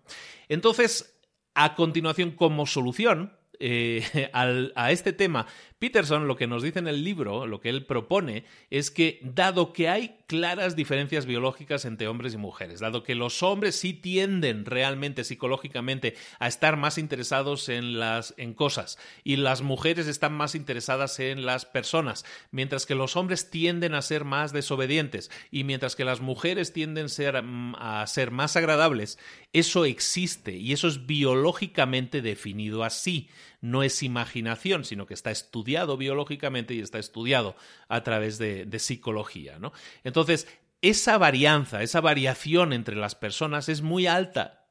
[0.49, 1.18] Entonces,
[1.55, 5.47] a continuación, como solución eh, a este tema,
[5.83, 9.72] Peterson lo que nos dice en el libro, lo que él propone, es que dado
[9.72, 14.64] que hay claras diferencias biológicas entre hombres y mujeres, dado que los hombres sí tienden
[14.64, 20.55] realmente psicológicamente a estar más interesados en las en cosas y las mujeres están más
[20.55, 25.97] interesadas en las personas, mientras que los hombres tienden a ser más desobedientes y mientras
[25.97, 29.18] que las mujeres tienden mm, a ser más agradables,
[29.53, 33.28] eso existe y eso es biológicamente definido así,
[33.63, 37.57] no es imaginación, sino que está estudiado biológicamente y está estudiado
[37.89, 39.59] a través de, psicología.
[40.05, 40.47] Entonces,
[40.83, 44.69] esa varianza, esa variación entre las personas es muy alta.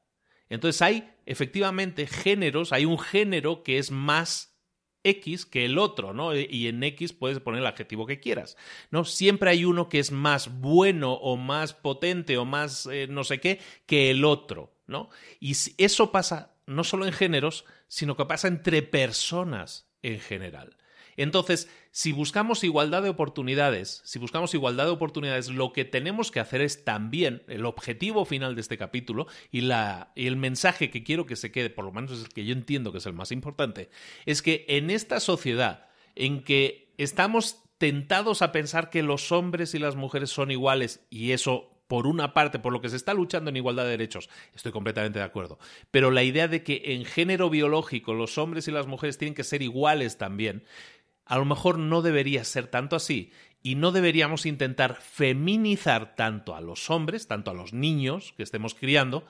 [0.49, 4.59] Entonces hay efectivamente géneros, hay un género que es más
[5.03, 6.35] X que el otro, ¿no?
[6.35, 8.57] Y en X puedes poner el adjetivo que quieras,
[8.91, 9.05] ¿no?
[9.05, 13.39] Siempre hay uno que es más bueno o más potente o más eh, no sé
[13.39, 15.09] qué que el otro, ¿no?
[15.39, 20.77] Y eso pasa no solo en géneros, sino que pasa entre personas en general.
[21.17, 26.39] Entonces, si buscamos igualdad de oportunidades, si buscamos igualdad de oportunidades, lo que tenemos que
[26.39, 31.03] hacer es también el objetivo final de este capítulo y, la, y el mensaje que
[31.03, 33.13] quiero que se quede, por lo menos es el que yo entiendo que es el
[33.13, 33.89] más importante,
[34.25, 39.79] es que en esta sociedad en que estamos tentados a pensar que los hombres y
[39.79, 43.49] las mujeres son iguales y eso por una parte, por lo que se está luchando
[43.49, 45.59] en igualdad de derechos, estoy completamente de acuerdo.
[45.91, 49.43] Pero la idea de que en género biológico los hombres y las mujeres tienen que
[49.43, 50.63] ser iguales también,
[51.25, 56.61] a lo mejor no debería ser tanto así y no deberíamos intentar feminizar tanto a
[56.61, 59.25] los hombres, tanto a los niños que estemos criando,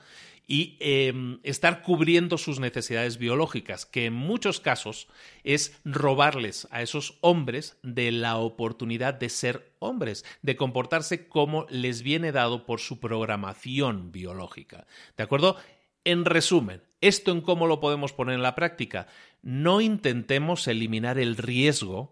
[0.52, 5.08] y em, estar cubriendo sus necesidades biológicas, que en muchos casos
[5.44, 12.02] es robarles a esos hombres de la oportunidad de ser hombres, de comportarse como les
[12.02, 14.86] viene dado por su programación biológica.
[15.16, 15.56] ¿De acuerdo?
[16.04, 19.06] En resumen, ¿esto en cómo lo podemos poner en la práctica?
[19.40, 22.11] No intentemos eliminar el riesgo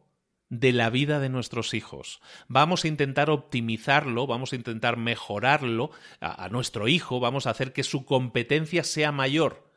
[0.51, 2.21] de la vida de nuestros hijos.
[2.49, 5.91] Vamos a intentar optimizarlo, vamos a intentar mejorarlo
[6.21, 9.71] a, nuestro hijo, vamos a hacer que su competencia sea mayor.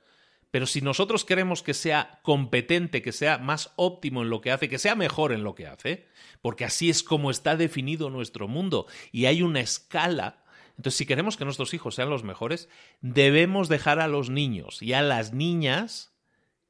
[0.52, 4.70] Pero si nosotros queremos que sea competente, que sea más óptimo en lo que hace,
[4.70, 6.08] que sea mejor en lo que hace,
[6.42, 10.44] porque así es como está definido nuestro mundo y hay una escala
[10.78, 12.68] entonces, si queremos que nuestros hijos sean los mejores,
[13.02, 16.16] debemos dejar a los niños y a las niñas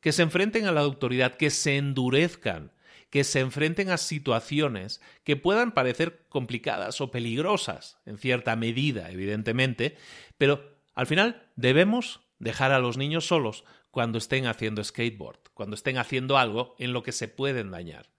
[0.01, 2.73] que se enfrenten a la autoridad, que se endurezcan,
[3.13, 9.97] que se enfrenten a situaciones que puedan parecer complicadas o peligrosas, en cierta medida, evidentemente,
[10.39, 15.99] pero al final debemos dejar a los niños solos cuando estén haciendo skateboard, cuando estén
[15.99, 18.09] haciendo algo en lo que se pueden dañar.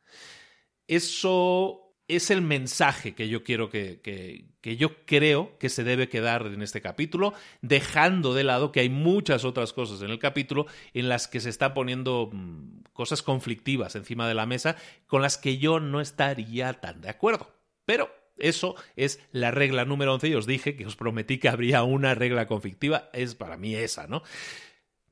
[0.86, 6.46] Eso es el mensaje que yo quiero que, que, yo creo que se debe quedar
[6.46, 7.32] en este capítulo,
[7.62, 11.48] dejando de lado que hay muchas otras cosas en el capítulo en las que se
[11.48, 14.76] está poniendo mm, cosas conflictivas encima de la mesa
[15.07, 17.50] con las que yo no estaría tan de acuerdo.
[17.86, 21.82] Pero eso es la regla número 11 y os dije que os prometí que habría
[21.84, 24.22] una regla conflictiva, es para mí esa, ¿no?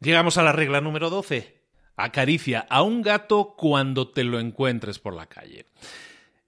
[0.01, 1.62] Llegamos a la regla número 12.
[1.97, 5.66] Acaricia a un gato cuando te lo encuentres por la calle.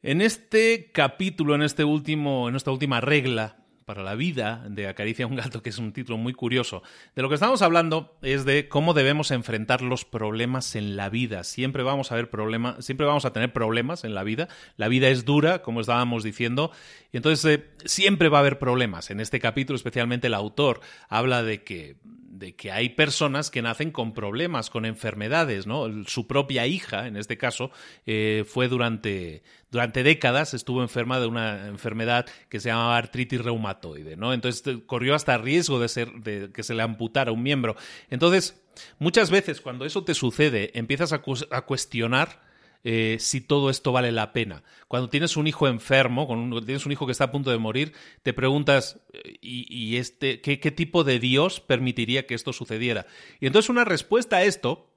[0.07, 5.25] En este capítulo, en, este último, en esta última regla para la vida de Acaricia
[5.25, 6.83] a un gato, que es un título muy curioso,
[7.17, 11.43] de lo que estamos hablando es de cómo debemos enfrentar los problemas en la vida.
[11.43, 14.49] Siempre vamos a ver problemas, siempre vamos a tener problemas en la vida.
[14.77, 16.71] La vida es dura, como estábamos diciendo,
[17.11, 19.11] y entonces eh, siempre va a haber problemas.
[19.11, 21.97] En este capítulo, especialmente el autor habla de que
[22.35, 26.05] de que hay personas que nacen con problemas, con enfermedades, ¿no?
[26.07, 27.71] Su propia hija, en este caso,
[28.07, 34.17] eh, fue durante, durante décadas, estuvo enferma de una enfermedad que se llamaba artritis reumatoide,
[34.17, 34.33] ¿no?
[34.33, 37.77] Entonces corrió hasta riesgo de, ser, de que se le amputara un miembro.
[38.11, 38.61] Entonces,
[38.99, 42.54] muchas veces cuando eso te sucede, empiezas a cuestionar
[42.85, 44.63] eh, si todo esto vale la pena.
[44.89, 47.95] Cuando tienes un hijo enfermo, cuando tienes un hijo que está a punto de morir,
[48.23, 53.07] te preguntas, eh, ¿y, este, qué, qué tipo de Dios permitiría que esto sucediera?
[53.41, 54.91] Y entonces una respuesta a esto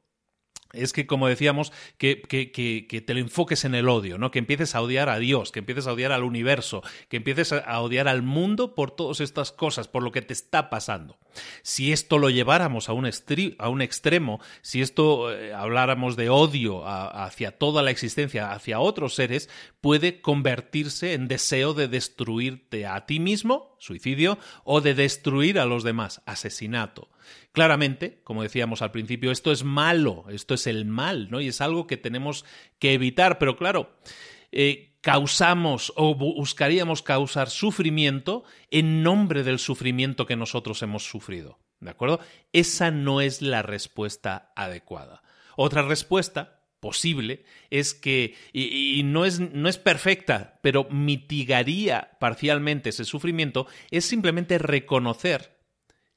[0.74, 4.32] es que, como decíamos, que, que, que, te lo enfoques en el odio, ¿no?
[4.32, 7.82] Que empieces a odiar a Dios, que empieces a odiar al universo, que empieces a
[7.82, 11.18] odiar al mundo por todas estas cosas, por lo que te está pasando.
[11.61, 13.09] Si esto lo lleváramos a un,
[13.57, 19.15] a un extremo, si esto eh, habláramos de odio hacia toda la existencia, hacia otros
[19.15, 19.49] seres,
[19.82, 25.84] puede convertirse en deseo de destruirte a ti mismo, suicidio, o de destruir a los
[25.84, 27.09] demás, asesinato.
[27.51, 31.41] Claramente, como decíamos al principio, esto es malo, esto es el mal, ¿no?
[31.41, 32.45] Y es algo que tenemos
[32.79, 33.91] que evitar, pero claro,
[34.51, 41.59] eh, causamos o buscaríamos causar sufrimiento en nombre del sufrimiento que nosotros hemos sufrido.
[41.79, 42.19] ¿De acuerdo?
[42.53, 45.21] Esa no es la respuesta adecuada.
[45.55, 53.05] Otra respuesta posible es que, y, no, es, no es perfecta, pero mitigaría parcialmente ese
[53.05, 55.56] sufrimiento, es simplemente reconocer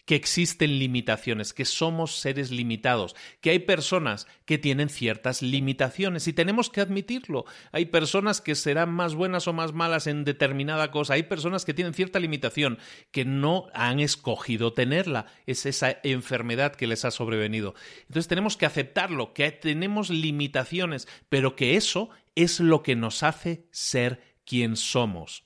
[0.05, 6.33] que existen limitaciones, que somos seres limitados, que hay personas que tienen ciertas limitaciones y
[6.33, 7.45] tenemos que admitirlo.
[7.73, 11.75] Hay personas que serán más buenas o más malas en determinada cosa, hay personas que
[11.75, 12.79] tienen cierta limitación,
[13.11, 17.75] que no han escogido tenerla, es esa enfermedad que les ha sobrevenido.
[18.03, 23.67] Entonces tenemos que aceptarlo, que tenemos limitaciones, pero que eso es lo que nos hace
[23.71, 25.45] ser quien somos.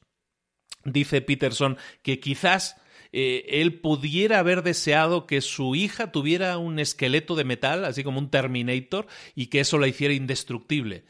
[0.84, 2.76] Dice Peterson que quizás
[3.16, 8.18] eh, él pudiera haber deseado que su hija tuviera un esqueleto de metal, así como
[8.18, 9.06] un Terminator,
[9.36, 11.04] y que eso la hiciera indestructible.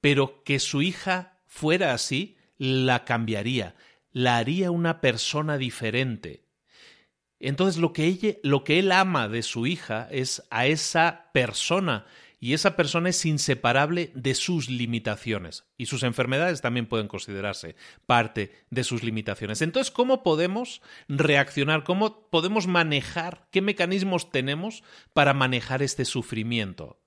[0.00, 3.74] Pero que su hija fuera así, la cambiaría,
[4.12, 6.44] la haría una persona diferente.
[7.40, 12.06] Entonces lo que, ella, lo que él ama de su hija es a esa persona
[12.40, 18.52] y esa persona es inseparable de sus limitaciones y sus enfermedades también pueden considerarse parte
[18.70, 19.62] de sus limitaciones.
[19.62, 21.84] Entonces, ¿cómo podemos reaccionar?
[21.84, 23.46] ¿Cómo podemos manejar?
[23.50, 26.98] ¿Qué mecanismos tenemos para manejar este sufrimiento?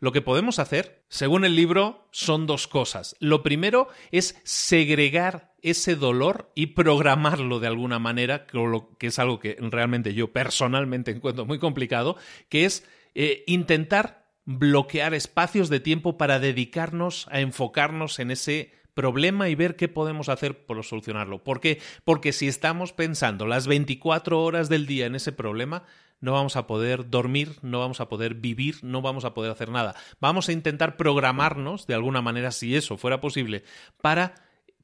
[0.00, 3.16] lo que podemos hacer, según el libro, son dos cosas.
[3.20, 9.56] Lo primero es segregar ese dolor y programarlo de alguna manera, que es algo que
[9.58, 12.16] realmente yo personalmente encuentro muy complicado,
[12.48, 19.50] que es eh, intentar bloquear espacios de tiempo para dedicarnos a enfocarnos en ese problema
[19.50, 21.44] y ver qué podemos hacer por solucionarlo.
[21.44, 21.80] ¿Por qué?
[22.04, 25.82] Porque si estamos pensando las 24 horas del día en ese problema,
[26.20, 29.68] no vamos a poder dormir, no vamos a poder vivir, no vamos a poder hacer
[29.68, 29.94] nada.
[30.18, 33.64] Vamos a intentar programarnos de alguna manera, si eso fuera posible,
[34.00, 34.34] para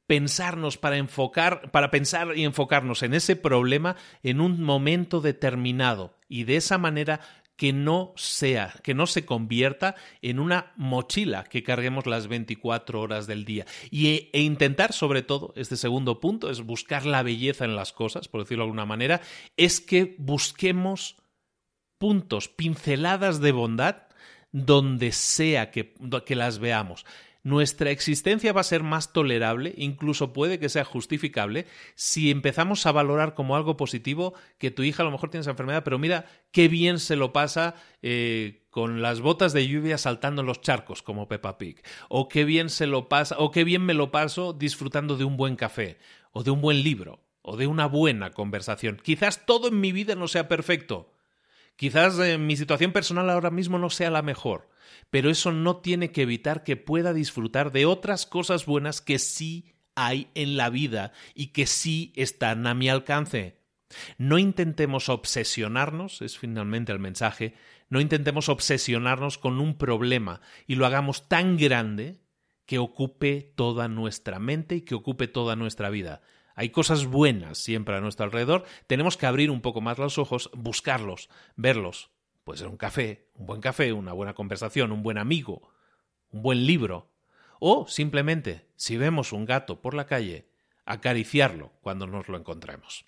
[0.05, 6.43] pensarnos, para enfocar, para pensar y enfocarnos en ese problema en un momento determinado y
[6.43, 7.21] de esa manera
[7.55, 13.27] que no sea, que no se convierta en una mochila que carguemos las 24 horas
[13.27, 13.65] del día.
[13.91, 18.27] Y, e intentar, sobre todo, este segundo punto es buscar la belleza en las cosas,
[18.27, 19.21] por decirlo de alguna manera,
[19.57, 21.17] es que busquemos
[21.97, 24.03] puntos, pinceladas de bondad
[24.51, 25.93] donde sea que,
[26.25, 27.05] que las veamos
[27.43, 32.93] nuestra existencia va a ser más tolerable, incluso puede que sea justificable, si empezamos a
[32.93, 36.25] valorar como algo positivo que tu hija a lo mejor tiene esa enfermedad, pero mira
[36.51, 41.03] qué bien se lo pasa eh, con las botas de lluvia saltando en los charcos
[41.03, 44.53] como Peppa Pig, o qué bien se lo pasa, o qué bien me lo paso
[44.53, 45.97] disfrutando de un buen café,
[46.31, 48.99] o de un buen libro, o de una buena conversación.
[49.03, 51.12] Quizás todo en mi vida no sea perfecto.
[51.75, 54.73] Quizás eh, mi situación personal ahora mismo no sea la mejor
[55.09, 59.73] pero eso no tiene que evitar que pueda disfrutar de otras cosas buenas que sí
[59.95, 63.59] hay en la vida y que sí están a mi alcance.
[64.17, 67.53] No intentemos obsesionarnos, es finalmente el mensaje,
[67.89, 72.19] no intentemos obsesionarnos con un problema y lo hagamos tan grande
[72.65, 76.21] que ocupe toda nuestra mente y que ocupe toda nuestra vida.
[76.55, 80.49] Hay cosas buenas siempre a nuestro alrededor, tenemos que abrir un poco más los ojos,
[80.53, 82.11] buscarlos, verlos,
[82.43, 85.71] Puede ser un café, un buen café, una buena conversación, un buen amigo,
[86.29, 87.09] un buen libro.
[87.59, 90.49] O simplemente, si vemos un gato por la calle,
[90.85, 93.05] acariciarlo cuando nos lo encontremos.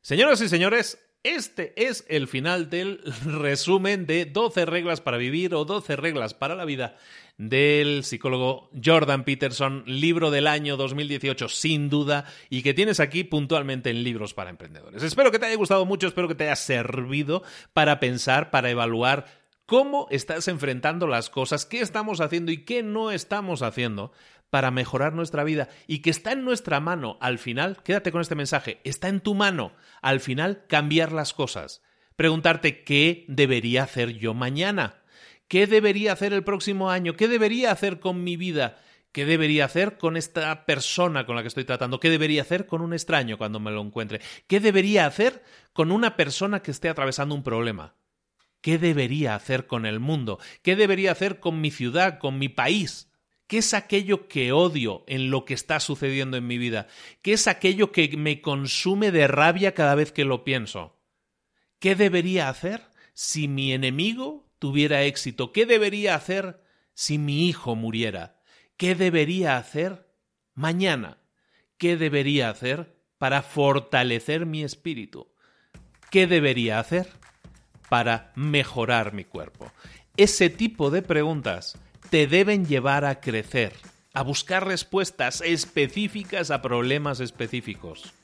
[0.00, 5.64] Señoras y señores, este es el final del resumen de 12 reglas para vivir o
[5.64, 6.96] 12 reglas para la vida
[7.38, 13.90] del psicólogo Jordan Peterson, libro del año 2018 sin duda y que tienes aquí puntualmente
[13.90, 15.02] en Libros para Emprendedores.
[15.02, 17.42] Espero que te haya gustado mucho, espero que te haya servido
[17.72, 19.26] para pensar, para evaluar
[19.66, 24.12] cómo estás enfrentando las cosas, qué estamos haciendo y qué no estamos haciendo
[24.48, 28.36] para mejorar nuestra vida y que está en nuestra mano al final, quédate con este
[28.36, 31.82] mensaje, está en tu mano al final cambiar las cosas.
[32.14, 35.02] Preguntarte qué debería hacer yo mañana
[35.48, 37.14] ¿Qué debería hacer el próximo año?
[37.14, 38.80] ¿Qué debería hacer con mi vida?
[39.12, 42.00] ¿Qué debería hacer con esta persona con la que estoy tratando?
[42.00, 44.20] ¿Qué debería hacer con un extraño cuando me lo encuentre?
[44.46, 45.42] ¿Qué debería hacer
[45.72, 47.94] con una persona que esté atravesando un problema?
[48.60, 50.38] ¿Qué debería hacer con el mundo?
[50.62, 53.10] ¿Qué debería hacer con mi ciudad, con mi país?
[53.46, 56.88] ¿Qué es aquello que odio en lo que está sucediendo en mi vida?
[57.22, 60.98] ¿Qué es aquello que me consume de rabia cada vez que lo pienso?
[61.78, 62.82] ¿Qué debería hacer
[63.14, 65.52] si mi enemigo tuviera éxito?
[65.52, 66.62] ¿Qué debería hacer
[66.94, 68.40] si mi hijo muriera?
[68.76, 70.06] ¿Qué debería hacer
[70.54, 71.18] mañana?
[71.78, 75.28] ¿Qué debería hacer para fortalecer mi espíritu?
[76.10, 77.08] ¿Qué debería hacer
[77.88, 79.72] para mejorar mi cuerpo?
[80.16, 81.78] Ese tipo de preguntas
[82.10, 83.74] te deben llevar a crecer,
[84.14, 88.14] a buscar respuestas específicas a problemas específicos.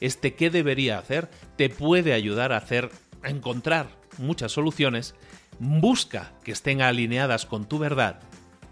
[0.00, 2.90] Este qué debería hacer te puede ayudar a hacer
[3.22, 3.88] a encontrar
[4.18, 5.14] muchas soluciones
[5.58, 8.20] Busca que estén alineadas con tu verdad,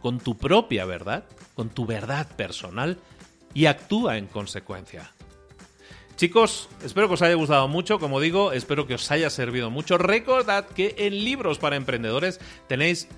[0.00, 2.98] con tu propia verdad, con tu verdad personal
[3.54, 5.12] y actúa en consecuencia.
[6.16, 9.98] Chicos, espero que os haya gustado mucho, como digo, espero que os haya servido mucho.
[9.98, 12.38] Recordad que en Libros para Emprendedores
[12.68, 13.08] tenéis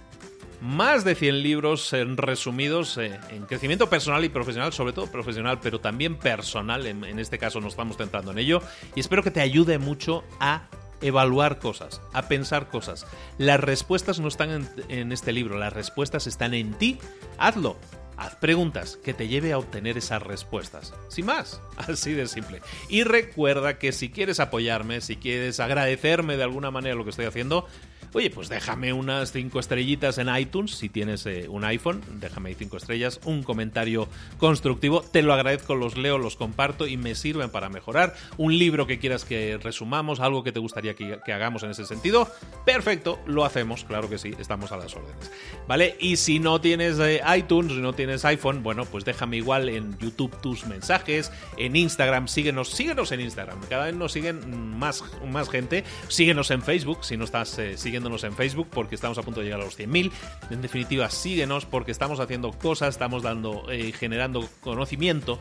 [0.61, 5.81] más de 100 libros resumidos eh, en crecimiento personal y profesional, sobre todo profesional, pero
[5.81, 8.63] también personal, en este caso nos estamos centrando en ello,
[8.95, 10.69] y espero que te ayude mucho a
[11.01, 13.07] evaluar cosas, a pensar cosas.
[13.39, 16.99] Las respuestas no están en, este libro, las respuestas están en ti.
[17.39, 17.77] Hazlo.
[18.17, 20.95] Haz preguntas que te lleve a obtener esas respuestas.
[21.09, 22.63] Sin más, así de simple.
[22.89, 27.27] Y recuerda que si quieres apoyarme, si quieres agradecerme de alguna manera lo que estoy
[27.27, 27.67] haciendo,
[28.13, 32.55] Oye, pues déjame unas 5 estrellitas en iTunes si tienes eh, un iPhone, déjame ahí
[32.55, 34.09] 5 estrellas, un comentario
[34.39, 38.15] constructivo, te lo agradezco, los leo, los comparto y me sirven para mejorar.
[38.37, 42.31] Un libro que quieras que resumamos, algo que te gustaría que, hagamos en ese sentido,
[42.65, 45.31] perfecto, lo hacemos, claro que sí, estamos a las órdenes.
[45.67, 45.97] ¿Vale?
[45.99, 49.99] Y si no tienes eh, iTunes, si no tienes iPhone, bueno, pues déjame igual en
[49.99, 55.49] YouTube tus mensajes, en Instagram, síguenos, síguenos en Instagram, cada vez nos siguen más, más
[55.49, 59.39] gente, síguenos en Facebook si no estás, eh, siguiéndonos en Facebook porque estamos a punto
[59.39, 60.11] de llegar a los 100.000.
[60.51, 65.39] En definitiva, síguenos porque estamos haciendo cosas, estamos dando, eh, generando conocimiento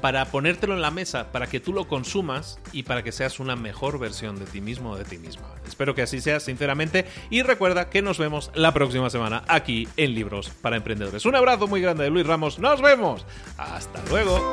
[0.00, 3.56] para ponértelo en la mesa, para que tú lo consumas y para que seas una
[3.56, 5.48] mejor versión de ti mismo o de ti misma.
[5.66, 10.14] Espero que así sea, sinceramente, y recuerda que nos vemos la próxima semana aquí en
[10.14, 11.26] Libros para Emprendedores.
[11.26, 13.26] Un abrazo muy grande de Luis Ramos, nos vemos.
[13.56, 14.52] Hasta luego.